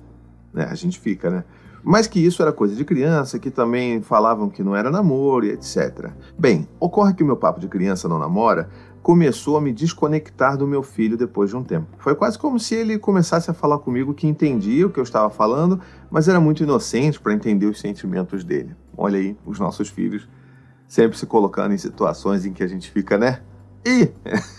Né? 0.53 0.67
A 0.71 0.75
gente 0.75 0.99
fica, 0.99 1.31
né? 1.31 1.45
Mas 1.89 2.07
que 2.07 2.21
isso 2.21 2.43
era 2.43 2.53
coisa 2.53 2.75
de 2.75 2.85
criança, 2.85 3.39
que 3.39 3.51
também 3.51 4.03
falavam 4.03 4.51
que 4.51 4.63
não 4.63 4.77
era 4.77 4.91
namoro 4.91 5.47
e 5.47 5.53
etc. 5.53 6.11
Bem, 6.39 6.69
ocorre 6.79 7.15
que 7.15 7.23
o 7.23 7.27
meu 7.27 7.35
papo 7.35 7.59
de 7.59 7.67
criança 7.67 8.07
não 8.07 8.19
namora 8.19 8.69
começou 9.03 9.57
a 9.57 9.61
me 9.63 9.73
desconectar 9.73 10.59
do 10.59 10.67
meu 10.67 10.83
filho 10.83 11.17
depois 11.17 11.49
de 11.49 11.57
um 11.57 11.65
tempo. 11.65 11.87
Foi 11.97 12.15
quase 12.15 12.39
como 12.39 12.61
se 12.61 12.75
ele 12.75 12.99
começasse 12.99 13.51
a 13.51 13.55
falar 13.55 13.79
comigo 13.79 14.13
que 14.13 14.27
entendia 14.27 14.87
o 14.87 14.91
que 14.91 15.01
eu 15.01 15.03
estava 15.03 15.31
falando, 15.31 15.81
mas 16.11 16.29
era 16.29 16.39
muito 16.39 16.63
inocente 16.63 17.19
para 17.19 17.33
entender 17.33 17.65
os 17.65 17.81
sentimentos 17.81 18.45
dele. 18.45 18.77
Olha 18.95 19.19
aí, 19.19 19.35
os 19.47 19.59
nossos 19.59 19.89
filhos 19.89 20.29
sempre 20.87 21.17
se 21.17 21.25
colocando 21.25 21.73
em 21.73 21.79
situações 21.79 22.45
em 22.45 22.53
que 22.53 22.63
a 22.63 22.69
gente 22.69 22.91
fica, 22.91 23.17
né? 23.17 23.41
E 23.87 24.11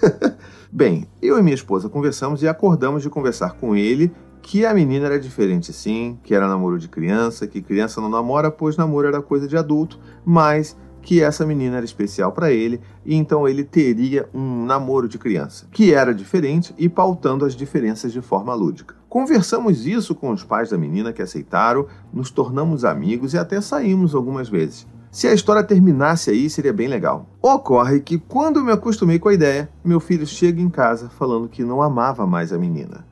Bem, 0.72 1.08
eu 1.22 1.38
e 1.38 1.44
minha 1.44 1.54
esposa 1.54 1.90
conversamos 1.90 2.42
e 2.42 2.48
acordamos 2.48 3.04
de 3.04 3.10
conversar 3.10 3.54
com 3.54 3.76
ele 3.76 4.12
que 4.42 4.66
a 4.66 4.74
menina 4.74 5.06
era 5.06 5.20
diferente 5.20 5.72
sim, 5.72 6.18
que 6.24 6.34
era 6.34 6.48
namoro 6.48 6.80
de 6.80 6.88
criança, 6.88 7.48
que 7.48 7.62
criança 7.62 8.02
não 8.02 8.10
namora, 8.10 8.50
pois 8.50 8.78
namoro 8.78 9.08
era 9.08 9.22
coisa 9.22 9.48
de 9.48 9.58
adulto, 9.58 10.00
mas 10.26 10.76
que 11.02 11.22
essa 11.22 11.46
menina 11.46 11.78
era 11.78 11.86
especial 11.86 12.32
para 12.32 12.52
ele 12.52 12.80
e 13.06 13.16
então 13.16 13.48
ele 13.48 13.64
teria 13.64 14.28
um 14.34 14.66
namoro 14.66 15.08
de 15.08 15.18
criança, 15.18 15.68
que 15.72 15.94
era 15.94 16.14
diferente 16.14 16.74
e 16.78 16.90
pautando 16.90 17.46
as 17.46 17.56
diferenças 17.56 18.12
de 18.12 18.22
forma 18.22 18.54
lúdica. 18.54 18.96
Conversamos 19.08 19.88
isso 19.88 20.14
com 20.14 20.32
os 20.32 20.44
pais 20.44 20.70
da 20.70 20.78
menina 20.78 21.14
que 21.14 21.22
aceitaram, 21.22 21.88
nos 22.14 22.30
tornamos 22.30 22.86
amigos 22.86 23.34
e 23.34 23.38
até 23.38 23.60
saímos 23.60 24.14
algumas 24.14 24.50
vezes. 24.50 24.86
Se 25.12 25.28
a 25.28 25.34
história 25.34 25.64
terminasse 25.64 26.30
aí, 26.30 26.48
seria 26.48 26.72
bem 26.72 26.88
legal. 26.88 27.28
Ocorre 27.42 28.00
que, 28.00 28.20
quando 28.20 28.60
eu 28.60 28.64
me 28.64 28.72
acostumei 28.72 29.18
com 29.18 29.30
a 29.30 29.34
ideia, 29.34 29.68
meu 29.84 30.00
filho 30.00 30.28
chega 30.28 30.62
em 30.62 30.70
casa 30.70 31.10
falando 31.10 31.50
que 31.50 31.64
não 31.64 31.82
amava 31.82 32.28
mais 32.28 32.54
a 32.54 32.60
menina 32.60 33.10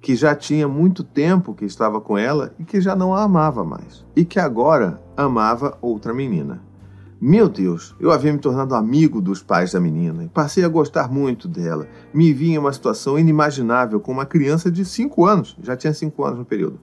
que 0.00 0.14
já 0.14 0.34
tinha 0.34 0.68
muito 0.68 1.02
tempo 1.02 1.54
que 1.54 1.64
estava 1.64 2.00
com 2.00 2.16
ela 2.16 2.54
e 2.58 2.64
que 2.64 2.80
já 2.80 2.94
não 2.94 3.14
a 3.14 3.22
amava 3.22 3.64
mais, 3.64 4.04
e 4.14 4.24
que 4.24 4.38
agora 4.38 5.02
amava 5.16 5.76
outra 5.80 6.14
menina. 6.14 6.62
Meu 7.20 7.48
Deus, 7.48 7.96
eu 7.98 8.12
havia 8.12 8.32
me 8.32 8.38
tornado 8.38 8.76
amigo 8.76 9.20
dos 9.20 9.42
pais 9.42 9.72
da 9.72 9.80
menina 9.80 10.22
e 10.22 10.28
passei 10.28 10.62
a 10.62 10.68
gostar 10.68 11.10
muito 11.10 11.48
dela. 11.48 11.88
Me 12.14 12.32
vi 12.32 12.50
em 12.52 12.58
uma 12.58 12.72
situação 12.72 13.18
inimaginável 13.18 13.98
com 13.98 14.12
uma 14.12 14.24
criança 14.24 14.70
de 14.70 14.84
5 14.84 15.26
anos, 15.26 15.56
já 15.60 15.76
tinha 15.76 15.92
5 15.92 16.24
anos 16.24 16.38
no 16.38 16.44
período. 16.44 16.78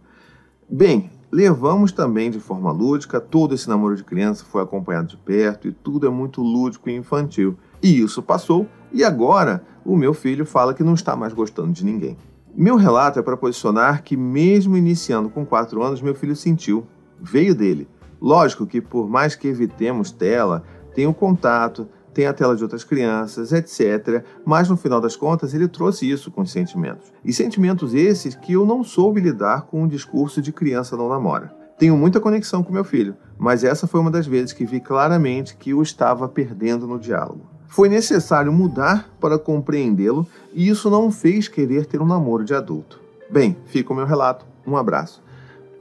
Bem, 0.69 1.09
levamos 1.31 1.93
também 1.93 2.29
de 2.29 2.41
forma 2.41 2.69
lúdica, 2.69 3.21
todo 3.21 3.55
esse 3.55 3.69
namoro 3.69 3.95
de 3.95 4.03
criança 4.03 4.43
foi 4.43 4.61
acompanhado 4.61 5.07
de 5.07 5.17
perto 5.17 5.69
e 5.69 5.71
tudo 5.71 6.05
é 6.05 6.09
muito 6.09 6.41
lúdico 6.41 6.89
e 6.89 6.95
infantil. 6.95 7.57
E 7.81 8.01
isso 8.01 8.21
passou 8.21 8.67
e 8.91 9.05
agora 9.05 9.63
o 9.85 9.95
meu 9.95 10.13
filho 10.13 10.45
fala 10.45 10.73
que 10.73 10.83
não 10.83 10.95
está 10.95 11.15
mais 11.15 11.31
gostando 11.31 11.71
de 11.71 11.85
ninguém. 11.85 12.17
Meu 12.55 12.75
relato 12.77 13.19
é 13.19 13.21
para 13.21 13.35
posicionar 13.35 14.03
que, 14.03 14.15
mesmo 14.15 14.77
iniciando 14.77 15.29
com 15.29 15.45
4 15.45 15.83
anos, 15.83 16.01
meu 16.01 16.15
filho 16.15 16.35
sentiu, 16.35 16.87
veio 17.21 17.53
dele 17.53 17.87
Lógico 18.21 18.65
que, 18.65 18.81
por 18.81 19.09
mais 19.09 19.35
que 19.35 19.47
evitemos 19.47 20.11
tela, 20.11 20.63
tem 20.93 21.05
o 21.05 21.13
contato, 21.13 21.87
tem 22.13 22.25
a 22.25 22.33
tela 22.33 22.55
de 22.55 22.63
outras 22.63 22.83
crianças, 22.83 23.51
etc. 23.51 24.23
Mas 24.45 24.69
no 24.69 24.77
final 24.77 25.01
das 25.01 25.15
contas, 25.15 25.53
ele 25.53 25.67
trouxe 25.67 26.09
isso 26.09 26.31
com 26.31 26.41
os 26.41 26.51
sentimentos. 26.51 27.13
E 27.23 27.33
sentimentos 27.33 27.93
esses 27.93 28.35
que 28.35 28.53
eu 28.53 28.65
não 28.65 28.83
soube 28.83 29.19
lidar 29.19 29.63
com 29.63 29.83
o 29.83 29.87
discurso 29.87 30.41
de 30.41 30.51
criança 30.51 30.95
não 30.95 31.09
namora. 31.09 31.53
Tenho 31.77 31.97
muita 31.97 32.21
conexão 32.21 32.63
com 32.63 32.71
meu 32.71 32.85
filho, 32.85 33.17
mas 33.37 33.63
essa 33.65 33.85
foi 33.85 33.99
uma 33.99 34.09
das 34.09 34.25
vezes 34.25 34.53
que 34.53 34.65
vi 34.65 34.79
claramente 34.79 35.57
que 35.57 35.73
o 35.73 35.81
estava 35.81 36.27
perdendo 36.27 36.87
no 36.87 36.97
diálogo. 36.97 37.54
Foi 37.75 37.89
necessário 37.89 38.53
mudar 38.53 39.09
para 39.19 39.37
compreendê-lo 39.37 40.25
e 40.53 40.69
isso 40.69 40.89
não 40.89 41.11
fez 41.11 41.49
querer 41.49 41.85
ter 41.85 42.01
um 42.01 42.05
namoro 42.05 42.45
de 42.45 42.55
adulto. 42.55 43.01
Bem, 43.29 43.57
fica 43.65 43.91
o 43.91 43.95
meu 43.97 44.05
relato. 44.05 44.45
Um 44.65 44.77
abraço. 44.77 45.21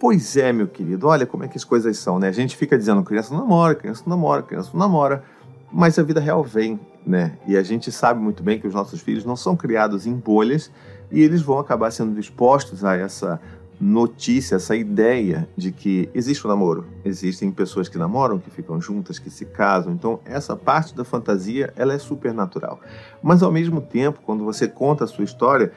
Pois 0.01 0.37
é, 0.37 0.53
meu 0.53 0.67
querido, 0.67 1.07
olha 1.07 1.25
como 1.25 1.45
é 1.45 1.49
que 1.49 1.57
as 1.57 1.63
coisas 1.63 1.97
são, 1.97 2.19
né? 2.19 2.27
A 2.27 2.33
gente 2.33 2.57
fica 2.57 2.77
dizendo 2.77 3.05
criança 3.05 3.33
não 3.33 3.43
namora, 3.43 3.77
criança 3.77 4.03
não 4.05 4.17
namora, 4.17 4.43
criança 4.43 4.71
não 4.73 4.81
namora, 4.81 5.23
mas 5.71 5.97
a 5.97 6.03
vida 6.03 6.19
real 6.19 6.43
vem, 6.43 6.81
né? 7.07 7.39
E 7.47 7.57
a 7.57 7.63
gente 7.63 7.93
sabe 7.93 8.21
muito 8.21 8.43
bem 8.43 8.59
que 8.59 8.67
os 8.67 8.75
nossos 8.75 9.01
filhos 9.01 9.25
não 9.25 9.37
são 9.37 9.57
criados 9.57 10.05
em 10.05 10.15
bolhas 10.15 10.73
e 11.13 11.23
eles 11.23 11.43
vão 11.43 11.61
acabar 11.61 11.93
sendo 11.93 12.19
expostos 12.19 12.85
a 12.85 12.97
essa 12.97 13.41
notícia, 13.81 14.57
essa 14.57 14.77
ideia 14.77 15.49
de 15.57 15.73
que 15.73 16.09
existe 16.15 16.45
o 16.45 16.49
um 16.49 16.51
namoro, 16.51 16.87
existem 17.05 17.51
pessoas 17.51 17.89
que 17.89 17.99
namoram, 17.99 18.39
que 18.39 18.51
ficam 18.51 18.81
juntas, 18.81 19.19
que 19.19 19.31
se 19.31 19.45
casam. 19.45 19.93
Então, 19.93 20.21
essa 20.25 20.57
parte 20.57 20.95
da 20.95 21.05
fantasia, 21.05 21.73
ela 21.77 21.95
é 21.95 21.99
super 21.99 22.33
natural. 22.33 22.81
Mas 23.23 23.43
ao 23.43 23.51
mesmo 23.51 23.81
tempo, 23.81 24.21
quando 24.25 24.45
você 24.45 24.69
conta 24.69 25.05
a 25.05 25.07
sua 25.07 25.25
história, 25.25 25.73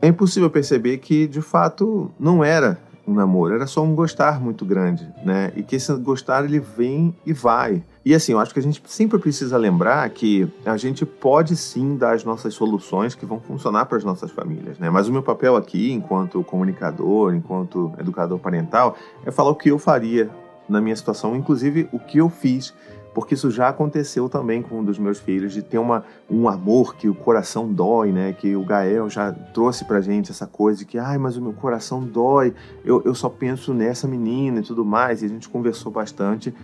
é 0.00 0.08
impossível 0.08 0.48
perceber 0.50 0.98
que 0.98 1.26
de 1.26 1.42
fato 1.42 2.10
não 2.18 2.42
era 2.42 2.78
um 3.10 3.14
namoro, 3.14 3.54
era 3.54 3.66
só 3.66 3.82
um 3.82 3.94
gostar 3.94 4.40
muito 4.40 4.64
grande, 4.64 5.08
né? 5.24 5.52
E 5.56 5.62
que 5.62 5.76
esse 5.76 5.92
gostar 5.96 6.44
ele 6.44 6.60
vem 6.60 7.14
e 7.26 7.32
vai. 7.32 7.82
E 8.04 8.14
assim, 8.14 8.32
eu 8.32 8.38
acho 8.38 8.52
que 8.54 8.60
a 8.60 8.62
gente 8.62 8.82
sempre 8.86 9.18
precisa 9.18 9.56
lembrar 9.58 10.08
que 10.10 10.48
a 10.64 10.76
gente 10.76 11.04
pode 11.04 11.56
sim 11.56 11.96
dar 11.96 12.14
as 12.14 12.24
nossas 12.24 12.54
soluções 12.54 13.14
que 13.14 13.26
vão 13.26 13.40
funcionar 13.40 13.86
para 13.86 13.98
as 13.98 14.04
nossas 14.04 14.30
famílias, 14.30 14.78
né? 14.78 14.88
Mas 14.88 15.08
o 15.08 15.12
meu 15.12 15.22
papel 15.22 15.56
aqui, 15.56 15.92
enquanto 15.92 16.42
comunicador, 16.44 17.34
enquanto 17.34 17.92
educador 17.98 18.38
parental, 18.38 18.96
é 19.26 19.30
falar 19.30 19.50
o 19.50 19.56
que 19.56 19.70
eu 19.70 19.78
faria 19.78 20.30
na 20.68 20.80
minha 20.80 20.94
situação, 20.94 21.34
inclusive 21.34 21.88
o 21.92 21.98
que 21.98 22.18
eu 22.18 22.30
fiz 22.30 22.72
porque 23.14 23.34
isso 23.34 23.50
já 23.50 23.68
aconteceu 23.68 24.28
também 24.28 24.62
com 24.62 24.80
um 24.80 24.84
dos 24.84 24.98
meus 24.98 25.18
filhos, 25.18 25.52
de 25.52 25.62
ter 25.62 25.78
uma, 25.78 26.04
um 26.30 26.48
amor 26.48 26.94
que 26.94 27.08
o 27.08 27.14
coração 27.14 27.72
dói, 27.72 28.12
né? 28.12 28.32
Que 28.32 28.54
o 28.54 28.64
Gael 28.64 29.10
já 29.10 29.32
trouxe 29.32 29.84
pra 29.84 30.00
gente 30.00 30.30
essa 30.30 30.46
coisa 30.46 30.80
de 30.80 30.84
que, 30.84 30.98
ai, 30.98 31.18
mas 31.18 31.36
o 31.36 31.42
meu 31.42 31.52
coração 31.52 32.02
dói, 32.04 32.54
eu, 32.84 33.02
eu 33.04 33.14
só 33.14 33.28
penso 33.28 33.74
nessa 33.74 34.06
menina 34.06 34.60
e 34.60 34.62
tudo 34.62 34.84
mais, 34.84 35.22
e 35.22 35.26
a 35.26 35.28
gente 35.28 35.48
conversou 35.48 35.90
bastante 35.90 36.54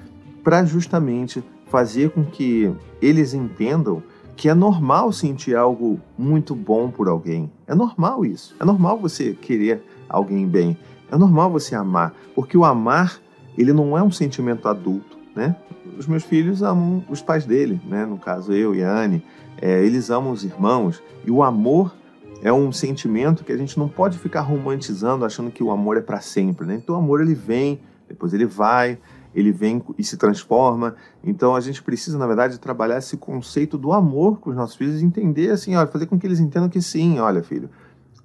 para 0.44 0.64
justamente 0.64 1.42
fazer 1.66 2.10
com 2.10 2.24
que 2.24 2.72
eles 3.02 3.34
entendam 3.34 4.02
que 4.36 4.48
é 4.48 4.54
normal 4.54 5.12
sentir 5.12 5.56
algo 5.56 5.98
muito 6.16 6.54
bom 6.54 6.90
por 6.90 7.08
alguém. 7.08 7.50
É 7.66 7.74
normal 7.74 8.24
isso. 8.24 8.54
É 8.60 8.64
normal 8.64 8.98
você 8.98 9.32
querer 9.32 9.82
alguém 10.08 10.46
bem. 10.46 10.76
É 11.10 11.16
normal 11.16 11.50
você 11.50 11.74
amar, 11.74 12.14
porque 12.34 12.56
o 12.56 12.64
amar, 12.64 13.20
ele 13.56 13.72
não 13.72 13.96
é 13.96 14.02
um 14.02 14.10
sentimento 14.10 14.68
adulto, 14.68 15.16
né? 15.36 15.54
os 15.98 16.06
meus 16.06 16.24
filhos 16.24 16.62
amam 16.62 17.04
os 17.08 17.22
pais 17.22 17.44
dele, 17.44 17.80
né? 17.86 18.04
No 18.04 18.18
caso, 18.18 18.52
eu 18.52 18.74
e 18.74 18.82
a 18.82 18.90
Anne. 18.90 19.22
É, 19.60 19.82
eles 19.84 20.10
amam 20.10 20.32
os 20.32 20.44
irmãos. 20.44 21.02
E 21.24 21.30
o 21.30 21.42
amor 21.42 21.94
é 22.42 22.52
um 22.52 22.70
sentimento 22.70 23.44
que 23.44 23.52
a 23.52 23.56
gente 23.56 23.78
não 23.78 23.88
pode 23.88 24.18
ficar 24.18 24.42
romantizando, 24.42 25.24
achando 25.24 25.50
que 25.50 25.62
o 25.62 25.70
amor 25.70 25.96
é 25.96 26.00
para 26.00 26.20
sempre, 26.20 26.66
né? 26.66 26.74
Então 26.74 26.94
o 26.94 26.98
amor 26.98 27.20
ele 27.20 27.34
vem, 27.34 27.80
depois 28.08 28.34
ele 28.34 28.44
vai, 28.44 28.98
ele 29.34 29.52
vem 29.52 29.82
e 29.96 30.04
se 30.04 30.16
transforma. 30.16 30.94
Então 31.24 31.54
a 31.54 31.60
gente 31.60 31.82
precisa, 31.82 32.18
na 32.18 32.26
verdade, 32.26 32.58
trabalhar 32.58 32.98
esse 32.98 33.16
conceito 33.16 33.78
do 33.78 33.92
amor 33.92 34.38
com 34.38 34.50
os 34.50 34.56
nossos 34.56 34.76
filhos 34.76 35.00
e 35.00 35.04
entender 35.04 35.50
assim, 35.50 35.74
olha, 35.74 35.86
fazer 35.86 36.06
com 36.06 36.18
que 36.18 36.26
eles 36.26 36.40
entendam 36.40 36.68
que 36.68 36.82
sim, 36.82 37.18
olha, 37.18 37.42
filho, 37.42 37.70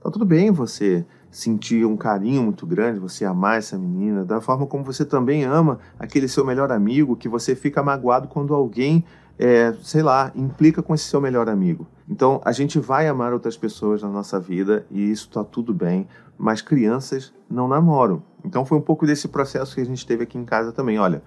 tá 0.01 0.09
tudo 0.09 0.25
bem 0.25 0.51
você 0.51 1.05
sentir 1.31 1.85
um 1.85 1.95
carinho 1.95 2.43
muito 2.43 2.67
grande, 2.67 2.99
você 2.99 3.23
amar 3.23 3.57
essa 3.57 3.77
menina, 3.77 4.25
da 4.25 4.41
forma 4.41 4.67
como 4.67 4.83
você 4.83 5.05
também 5.05 5.45
ama 5.45 5.79
aquele 5.97 6.27
seu 6.27 6.45
melhor 6.45 6.71
amigo, 6.71 7.15
que 7.15 7.29
você 7.29 7.55
fica 7.55 7.81
magoado 7.81 8.27
quando 8.27 8.53
alguém, 8.53 9.05
é, 9.39 9.73
sei 9.81 10.03
lá, 10.03 10.31
implica 10.35 10.83
com 10.83 10.93
esse 10.93 11.05
seu 11.05 11.21
melhor 11.21 11.47
amigo. 11.47 11.87
Então, 12.07 12.41
a 12.43 12.51
gente 12.51 12.77
vai 12.77 13.07
amar 13.07 13.31
outras 13.31 13.55
pessoas 13.55 14.03
na 14.03 14.09
nossa 14.09 14.37
vida 14.37 14.85
e 14.91 15.09
isso 15.09 15.27
está 15.29 15.43
tudo 15.43 15.73
bem, 15.73 16.05
mas 16.37 16.61
crianças 16.61 17.33
não 17.49 17.67
namoram. 17.67 18.21
Então, 18.43 18.65
foi 18.65 18.77
um 18.77 18.81
pouco 18.81 19.05
desse 19.05 19.29
processo 19.29 19.73
que 19.73 19.81
a 19.81 19.85
gente 19.85 20.05
teve 20.05 20.23
aqui 20.23 20.37
em 20.37 20.43
casa 20.43 20.73
também. 20.73 20.99
Olha, 20.99 21.23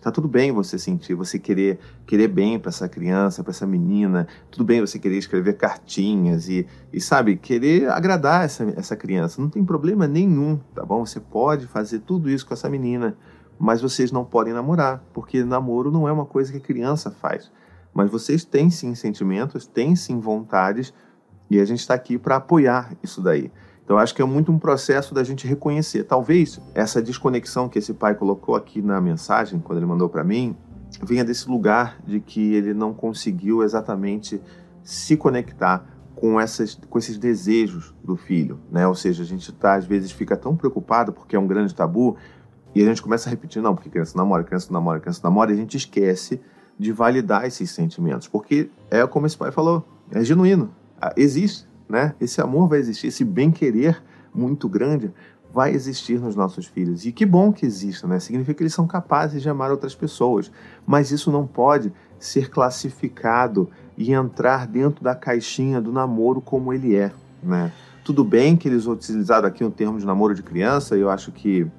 Tá 0.00 0.10
tudo 0.10 0.26
bem 0.26 0.50
você 0.50 0.78
sentir, 0.78 1.14
você 1.14 1.38
querer 1.38 1.78
querer 2.04 2.26
bem 2.26 2.58
para 2.58 2.70
essa 2.70 2.88
criança, 2.88 3.42
para 3.44 3.52
essa 3.52 3.64
menina. 3.64 4.26
Tudo 4.50 4.64
bem 4.64 4.80
você 4.80 4.98
querer 4.98 5.16
escrever 5.16 5.56
cartinhas 5.56 6.48
e, 6.48 6.66
e 6.92 7.00
sabe, 7.00 7.36
querer 7.36 7.88
agradar 7.88 8.44
essa, 8.44 8.64
essa 8.76 8.96
criança. 8.96 9.40
Não 9.40 9.48
tem 9.48 9.64
problema 9.64 10.08
nenhum, 10.08 10.58
tá 10.74 10.84
bom? 10.84 11.06
Você 11.06 11.20
pode 11.20 11.68
fazer 11.68 12.00
tudo 12.00 12.28
isso 12.28 12.44
com 12.44 12.52
essa 12.52 12.68
menina, 12.68 13.16
mas 13.58 13.80
vocês 13.80 14.10
não 14.10 14.24
podem 14.24 14.52
namorar, 14.52 15.04
porque 15.12 15.44
namoro 15.44 15.92
não 15.92 16.08
é 16.08 16.12
uma 16.12 16.26
coisa 16.26 16.50
que 16.50 16.58
a 16.58 16.60
criança 16.60 17.08
faz. 17.10 17.52
Mas 17.94 18.10
vocês 18.10 18.44
têm 18.44 18.70
sim 18.70 18.96
sentimentos, 18.96 19.68
têm 19.68 19.94
sim 19.94 20.18
vontades, 20.18 20.92
e 21.48 21.60
a 21.60 21.64
gente 21.64 21.80
está 21.80 21.94
aqui 21.94 22.18
para 22.18 22.36
apoiar 22.36 22.96
isso 23.02 23.20
daí. 23.20 23.52
Então, 23.92 24.00
acho 24.00 24.14
que 24.14 24.22
é 24.22 24.24
muito 24.24 24.50
um 24.50 24.58
processo 24.58 25.12
da 25.12 25.22
gente 25.22 25.46
reconhecer. 25.46 26.04
Talvez 26.04 26.58
essa 26.74 27.02
desconexão 27.02 27.68
que 27.68 27.78
esse 27.78 27.92
pai 27.92 28.14
colocou 28.14 28.56
aqui 28.56 28.80
na 28.80 28.98
mensagem, 29.02 29.60
quando 29.60 29.80
ele 29.80 29.84
mandou 29.84 30.08
para 30.08 30.24
mim, 30.24 30.56
venha 31.02 31.22
desse 31.22 31.46
lugar 31.46 31.98
de 32.02 32.18
que 32.18 32.54
ele 32.54 32.72
não 32.72 32.94
conseguiu 32.94 33.62
exatamente 33.62 34.40
se 34.82 35.14
conectar 35.14 35.84
com, 36.14 36.40
essas, 36.40 36.74
com 36.88 36.98
esses 36.98 37.18
desejos 37.18 37.94
do 38.02 38.16
filho, 38.16 38.60
né? 38.70 38.88
Ou 38.88 38.94
seja, 38.94 39.22
a 39.22 39.26
gente 39.26 39.52
tá, 39.52 39.74
às 39.74 39.84
vezes 39.84 40.10
fica 40.10 40.38
tão 40.38 40.56
preocupado 40.56 41.12
porque 41.12 41.36
é 41.36 41.38
um 41.38 41.46
grande 41.46 41.74
tabu 41.74 42.16
e 42.74 42.82
a 42.82 42.86
gente 42.86 43.02
começa 43.02 43.28
a 43.28 43.30
repetir, 43.30 43.60
não, 43.60 43.74
porque 43.74 43.90
criança 43.90 44.16
namora, 44.16 44.42
criança 44.42 44.72
namora, 44.72 45.00
criança 45.00 45.20
namora, 45.22 45.50
e 45.50 45.54
a 45.54 45.58
gente 45.58 45.76
esquece 45.76 46.40
de 46.78 46.92
validar 46.92 47.44
esses 47.44 47.70
sentimentos, 47.70 48.26
porque 48.26 48.70
é 48.90 49.06
como 49.06 49.26
esse 49.26 49.36
pai 49.36 49.52
falou, 49.52 49.86
é 50.10 50.24
genuíno, 50.24 50.74
ah, 50.98 51.12
existe, 51.14 51.68
né? 51.92 52.14
Esse 52.18 52.40
amor 52.40 52.68
vai 52.68 52.78
existir, 52.78 53.08
esse 53.08 53.22
bem-querer 53.22 54.02
muito 54.34 54.66
grande 54.66 55.12
vai 55.52 55.74
existir 55.74 56.18
nos 56.18 56.34
nossos 56.34 56.64
filhos. 56.64 57.04
E 57.04 57.12
que 57.12 57.26
bom 57.26 57.52
que 57.52 57.66
exista, 57.66 58.08
né? 58.08 58.18
Significa 58.18 58.54
que 58.54 58.62
eles 58.62 58.72
são 58.72 58.86
capazes 58.86 59.42
de 59.42 59.50
amar 59.50 59.70
outras 59.70 59.94
pessoas. 59.94 60.50
Mas 60.86 61.10
isso 61.10 61.30
não 61.30 61.46
pode 61.46 61.92
ser 62.18 62.48
classificado 62.48 63.68
e 63.98 64.10
entrar 64.10 64.66
dentro 64.66 65.04
da 65.04 65.14
caixinha 65.14 65.82
do 65.82 65.92
namoro 65.92 66.40
como 66.40 66.72
ele 66.72 66.96
é, 66.96 67.12
né? 67.42 67.70
Tudo 68.02 68.24
bem 68.24 68.56
que 68.56 68.66
eles 68.66 68.86
utilizaram 68.86 69.46
aqui 69.46 69.62
o 69.62 69.70
termo 69.70 69.98
de 69.98 70.06
namoro 70.06 70.34
de 70.34 70.42
criança, 70.42 70.96
eu 70.96 71.10
acho 71.10 71.30
que 71.30 71.70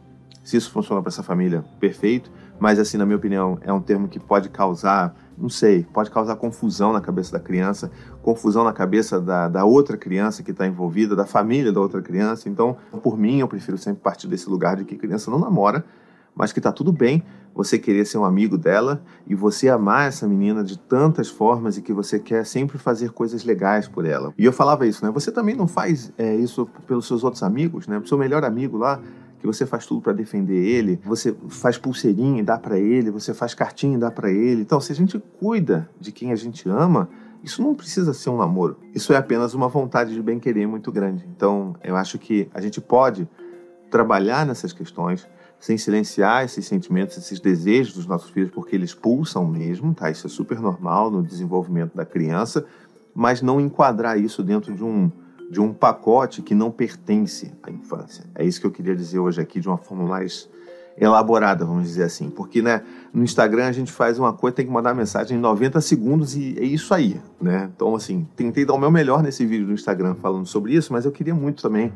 se 0.43 0.57
isso 0.57 0.69
funciona 0.69 1.01
para 1.01 1.09
essa 1.09 1.23
família, 1.23 1.65
perfeito. 1.79 2.31
Mas, 2.59 2.77
assim, 2.77 2.97
na 2.97 3.05
minha 3.05 3.17
opinião, 3.17 3.57
é 3.61 3.73
um 3.73 3.81
termo 3.81 4.07
que 4.07 4.19
pode 4.19 4.49
causar 4.49 5.15
não 5.37 5.49
sei, 5.49 5.85
pode 5.91 6.11
causar 6.11 6.35
confusão 6.35 6.93
na 6.93 7.01
cabeça 7.01 7.31
da 7.31 7.39
criança, 7.39 7.91
confusão 8.23 8.63
na 8.63 8.73
cabeça 8.73 9.19
da, 9.19 9.47
da 9.47 9.65
outra 9.65 9.97
criança 9.97 10.41
que 10.41 10.51
está 10.51 10.65
envolvida, 10.65 11.15
da 11.15 11.25
família 11.25 11.71
da 11.71 11.79
outra 11.79 12.01
criança. 12.01 12.49
Então, 12.49 12.77
por 13.03 13.17
mim, 13.17 13.39
eu 13.39 13.47
prefiro 13.47 13.77
sempre 13.77 14.01
partir 14.01 14.27
desse 14.27 14.49
lugar 14.49 14.77
de 14.77 14.85
que 14.85 14.95
criança 14.95 15.29
não 15.29 15.37
namora, 15.37 15.85
mas 16.33 16.51
que 16.51 16.59
está 16.59 16.71
tudo 16.71 16.91
bem 16.91 17.23
você 17.53 17.77
querer 17.77 18.05
ser 18.05 18.17
um 18.17 18.25
amigo 18.25 18.57
dela 18.57 19.03
e 19.27 19.35
você 19.35 19.69
amar 19.69 20.07
essa 20.07 20.27
menina 20.27 20.63
de 20.63 20.79
tantas 20.79 21.29
formas 21.29 21.77
e 21.77 21.83
que 21.83 21.93
você 21.93 22.17
quer 22.17 22.45
sempre 22.45 22.79
fazer 22.79 23.11
coisas 23.11 23.43
legais 23.43 23.87
por 23.87 24.05
ela. 24.05 24.33
E 24.35 24.43
eu 24.43 24.51
falava 24.51 24.87
isso, 24.87 25.05
né? 25.05 25.11
Você 25.11 25.31
também 25.31 25.55
não 25.55 25.67
faz 25.67 26.11
é, 26.17 26.35
isso 26.35 26.67
pelos 26.87 27.05
seus 27.05 27.23
outros 27.23 27.43
amigos, 27.43 27.87
né? 27.87 27.99
Pro 27.99 28.07
seu 28.07 28.17
melhor 28.17 28.43
amigo 28.43 28.77
lá, 28.77 28.99
que 29.39 29.45
você 29.45 29.65
faz 29.65 29.85
tudo 29.85 30.01
para 30.01 30.13
defender 30.13 30.65
ele, 30.65 30.99
você 31.05 31.35
faz 31.49 31.77
pulseirinha 31.77 32.39
e 32.39 32.43
dá 32.43 32.57
para 32.57 32.79
ele, 32.79 33.11
você 33.11 33.33
faz 33.33 33.53
cartinha 33.53 33.97
e 33.97 33.99
dá 33.99 34.09
para 34.09 34.31
ele. 34.31 34.61
Então, 34.61 34.79
se 34.79 34.91
a 34.91 34.95
gente 34.95 35.21
cuida 35.37 35.87
de 35.99 36.11
quem 36.11 36.31
a 36.31 36.35
gente 36.35 36.67
ama, 36.69 37.09
isso 37.43 37.61
não 37.61 37.75
precisa 37.75 38.13
ser 38.13 38.29
um 38.29 38.37
namoro. 38.37 38.77
Isso 38.95 39.11
é 39.11 39.17
apenas 39.17 39.53
uma 39.53 39.67
vontade 39.67 40.13
de 40.13 40.21
bem 40.21 40.39
querer 40.39 40.65
muito 40.65 40.91
grande. 40.91 41.27
Então, 41.35 41.75
eu 41.83 41.95
acho 41.95 42.17
que 42.17 42.49
a 42.53 42.61
gente 42.61 42.79
pode 42.79 43.27
trabalhar 43.91 44.45
nessas 44.45 44.71
questões 44.71 45.27
sem 45.59 45.77
silenciar 45.77 46.43
esses 46.43 46.65
sentimentos, 46.65 47.17
esses 47.17 47.39
desejos 47.39 47.93
dos 47.93 48.05
nossos 48.05 48.29
filhos, 48.29 48.51
porque 48.51 48.75
eles 48.75 48.93
pulsam 48.93 49.45
mesmo, 49.45 49.93
tá? 49.93 50.09
Isso 50.09 50.27
é 50.27 50.29
super 50.29 50.59
normal 50.59 51.11
no 51.11 51.21
desenvolvimento 51.21 51.95
da 51.95 52.05
criança, 52.05 52.65
mas 53.13 53.41
não 53.41 53.61
enquadrar 53.61 54.19
isso 54.19 54.43
dentro 54.43 54.73
de 54.73 54.83
um, 54.83 55.11
de 55.49 55.61
um 55.61 55.73
pacote 55.73 56.41
que 56.41 56.55
não 56.55 56.71
pertence 56.71 57.53
à 57.61 57.69
infância. 57.69 58.25
É 58.35 58.43
isso 58.43 58.59
que 58.59 58.67
eu 58.67 58.71
queria 58.71 58.95
dizer 58.95 59.19
hoje 59.19 59.39
aqui 59.39 59.59
de 59.59 59.67
uma 59.67 59.77
forma 59.77 60.05
mais 60.05 60.49
elaborada, 60.97 61.65
vamos 61.65 61.83
dizer 61.83 62.03
assim. 62.03 62.29
Porque 62.29 62.61
né, 62.61 62.81
no 63.13 63.23
Instagram 63.23 63.67
a 63.67 63.71
gente 63.71 63.91
faz 63.91 64.19
uma 64.19 64.33
coisa, 64.33 64.55
tem 64.55 64.65
que 64.65 64.71
mandar 64.71 64.93
mensagem 64.93 65.37
em 65.37 65.41
90 65.41 65.81
segundos 65.81 66.35
e 66.35 66.55
é 66.59 66.63
isso 66.63 66.93
aí. 66.93 67.19
Né? 67.41 67.69
Então, 67.75 67.95
assim, 67.95 68.27
tentei 68.35 68.65
dar 68.65 68.73
o 68.73 68.79
meu 68.79 68.91
melhor 68.91 69.23
nesse 69.23 69.45
vídeo 69.45 69.67
do 69.67 69.73
Instagram 69.73 70.15
falando 70.15 70.45
sobre 70.45 70.73
isso, 70.73 70.93
mas 70.93 71.05
eu 71.05 71.11
queria 71.11 71.35
muito 71.35 71.61
também 71.61 71.91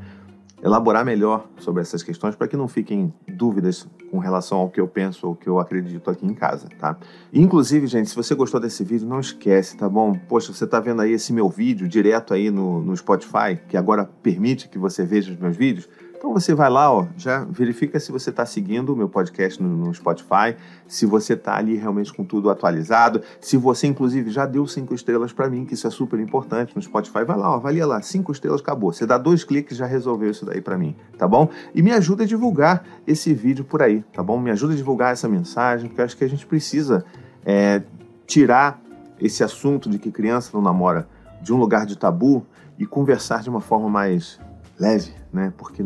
elaborar 0.64 1.06
melhor 1.06 1.48
sobre 1.60 1.82
essas 1.82 2.02
questões 2.02 2.36
para 2.36 2.48
que 2.48 2.58
não 2.58 2.68
fiquem 2.68 3.14
dúvidas 3.28 3.88
com 4.10 4.18
relação 4.18 4.58
ao 4.58 4.70
que 4.70 4.82
eu 4.82 4.88
penso 4.88 5.28
ou 5.28 5.36
que 5.36 5.48
eu 5.48 5.60
acredito 5.60 6.10
aqui 6.10 6.26
em 6.26 6.34
casa, 6.34 6.68
tá? 6.80 6.98
Inclusive, 7.32 7.86
gente, 7.86 8.10
se 8.10 8.16
você 8.16 8.34
gostou 8.34 8.60
desse 8.60 8.84
vídeo, 8.84 9.08
não 9.08 9.20
esquece, 9.20 9.78
tá 9.78 9.88
bom? 9.88 10.14
Poxa, 10.28 10.52
você 10.52 10.64
está 10.64 10.80
vendo 10.80 11.02
aí 11.02 11.12
esse 11.12 11.32
meu 11.32 11.48
vídeo 11.48 11.88
direto 11.88 12.34
aí 12.34 12.50
no, 12.50 12.82
no 12.82 12.98
Spotify, 12.98 13.60
que 13.68 13.78
agora 13.78 14.10
permite 14.24 14.68
que 14.68 14.80
você 14.80 15.06
veja 15.06 15.32
os 15.32 15.38
meus 15.38 15.56
vídeos. 15.56 15.88
Então 16.18 16.34
você 16.34 16.56
vai 16.56 16.68
lá, 16.68 16.92
ó, 16.92 17.06
já 17.16 17.46
verifica 17.46 18.00
se 18.00 18.12
você 18.12 18.32
está 18.32 18.44
seguindo 18.44 18.92
o 18.92 18.96
meu 18.96 19.08
podcast 19.08 19.62
no, 19.62 19.70
no 19.70 19.94
Spotify, 19.94 20.58
se 20.88 21.06
você 21.06 21.34
está 21.34 21.56
ali 21.56 21.76
realmente 21.76 22.12
com 22.12 22.24
tudo 22.24 22.50
atualizado, 22.50 23.22
se 23.40 23.56
você 23.56 23.86
inclusive 23.86 24.32
já 24.32 24.48
deu 24.48 24.66
cinco 24.66 24.96
estrelas 24.96 25.32
para 25.32 25.48
mim, 25.48 25.64
que 25.64 25.76
isso 25.76 25.86
é 25.86 25.92
super 25.92 26.20
importante 26.20 26.76
no 26.76 26.82
Spotify, 26.82 27.24
vai 27.24 27.38
lá, 27.38 27.52
ó, 27.52 27.56
avalia 27.58 27.86
lá, 27.86 28.02
cinco 28.02 28.32
estrelas, 28.32 28.62
acabou. 28.62 28.92
Você 28.92 29.06
dá 29.06 29.16
dois 29.16 29.44
cliques 29.44 29.78
já 29.78 29.86
resolveu 29.86 30.32
isso 30.32 30.44
daí 30.44 30.60
para 30.60 30.76
mim, 30.76 30.96
tá 31.20 31.28
bom? 31.28 31.50
E 31.76 31.84
me 31.84 31.92
ajuda 31.92 32.24
a 32.24 32.26
divulgar 32.26 32.84
esse 33.06 33.32
vídeo 33.32 33.64
por 33.64 33.84
aí, 33.84 34.04
tá 34.12 34.24
bom? 34.24 34.40
Me 34.40 34.50
ajuda 34.50 34.74
a 34.74 34.76
divulgar 34.76 35.14
essa 35.14 35.30
mensagem, 35.30 35.88
porque 35.88 36.02
eu 36.02 36.06
acho 36.06 36.18
que 36.18 36.24
a 36.24 36.30
gente 36.30 36.48
precisa 36.48 37.06
é, 37.46 37.84
tirar 38.26 38.82
esse 39.22 39.44
assunto 39.44 39.88
de 39.88 40.00
que 40.00 40.12
criança 40.12 40.50
não 40.52 40.64
namora 40.64 41.08
de 41.44 41.54
um 41.54 41.58
lugar 41.58 41.86
de 41.86 41.96
tabu 41.96 42.44
e 42.80 42.88
conversar 42.88 43.44
de 43.44 43.50
uma 43.52 43.62
forma 43.62 43.88
mais 43.88 44.40
leve, 44.80 45.14
né? 45.32 45.54
Porque 45.58 45.84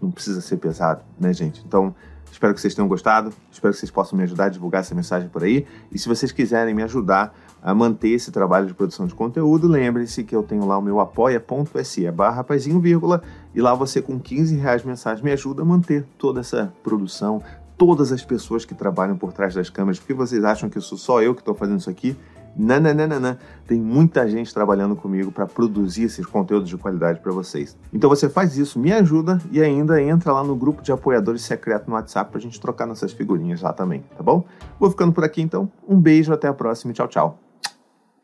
não 0.00 0.10
precisa 0.10 0.40
ser 0.40 0.56
pesado, 0.56 1.02
né, 1.18 1.32
gente? 1.32 1.62
Então, 1.66 1.94
espero 2.30 2.54
que 2.54 2.60
vocês 2.60 2.74
tenham 2.74 2.88
gostado, 2.88 3.32
espero 3.50 3.72
que 3.72 3.78
vocês 3.78 3.90
possam 3.90 4.16
me 4.16 4.24
ajudar 4.24 4.46
a 4.46 4.48
divulgar 4.48 4.80
essa 4.80 4.94
mensagem 4.94 5.28
por 5.28 5.44
aí. 5.44 5.66
E 5.90 5.98
se 5.98 6.08
vocês 6.08 6.32
quiserem 6.32 6.74
me 6.74 6.82
ajudar 6.82 7.34
a 7.62 7.72
manter 7.74 8.08
esse 8.08 8.32
trabalho 8.32 8.66
de 8.66 8.74
produção 8.74 9.06
de 9.06 9.14
conteúdo, 9.14 9.68
lembre-se 9.68 10.24
que 10.24 10.34
eu 10.34 10.42
tenho 10.42 10.66
lá 10.66 10.76
o 10.76 10.82
meu 10.82 10.98
apoia.se 10.98 12.10
barra 12.10 12.36
rapazinho, 12.36 12.80
vírgula, 12.80 13.22
e 13.54 13.60
lá 13.60 13.74
você 13.74 14.02
com 14.02 14.18
15 14.18 14.56
reais 14.56 14.84
mensagem 14.84 15.22
me 15.22 15.30
ajuda 15.30 15.62
a 15.62 15.64
manter 15.64 16.04
toda 16.18 16.40
essa 16.40 16.72
produção, 16.82 17.40
todas 17.78 18.10
as 18.10 18.24
pessoas 18.24 18.64
que 18.64 18.74
trabalham 18.74 19.16
por 19.16 19.32
trás 19.32 19.54
das 19.54 19.70
câmeras, 19.70 20.00
porque 20.00 20.14
vocês 20.14 20.42
acham 20.42 20.68
que 20.68 20.80
sou 20.80 20.98
só 20.98 21.22
eu 21.22 21.34
que 21.34 21.40
estou 21.40 21.54
fazendo 21.54 21.78
isso 21.78 21.90
aqui? 21.90 22.16
Nananana. 22.56 23.38
Tem 23.66 23.80
muita 23.80 24.28
gente 24.28 24.52
trabalhando 24.52 24.94
comigo 24.96 25.30
para 25.30 25.46
produzir 25.46 26.04
esses 26.04 26.26
conteúdos 26.26 26.68
de 26.68 26.76
qualidade 26.76 27.20
para 27.20 27.32
vocês. 27.32 27.76
Então 27.92 28.10
você 28.10 28.28
faz 28.28 28.56
isso, 28.58 28.78
me 28.78 28.92
ajuda 28.92 29.40
e 29.50 29.62
ainda 29.62 30.02
entra 30.02 30.32
lá 30.32 30.44
no 30.44 30.54
grupo 30.54 30.82
de 30.82 30.92
apoiadores 30.92 31.42
secreto 31.42 31.88
no 31.88 31.94
WhatsApp 31.94 32.30
para 32.30 32.38
a 32.38 32.42
gente 32.42 32.60
trocar 32.60 32.86
nossas 32.86 33.12
figurinhas 33.12 33.60
lá 33.62 33.72
também, 33.72 34.04
tá 34.16 34.22
bom? 34.22 34.44
Vou 34.78 34.90
ficando 34.90 35.12
por 35.12 35.24
aqui 35.24 35.40
então. 35.40 35.70
Um 35.88 36.00
beijo, 36.00 36.32
até 36.32 36.48
a 36.48 36.52
próxima 36.52 36.92
e 36.92 36.94
tchau, 36.94 37.08
tchau. 37.08 37.51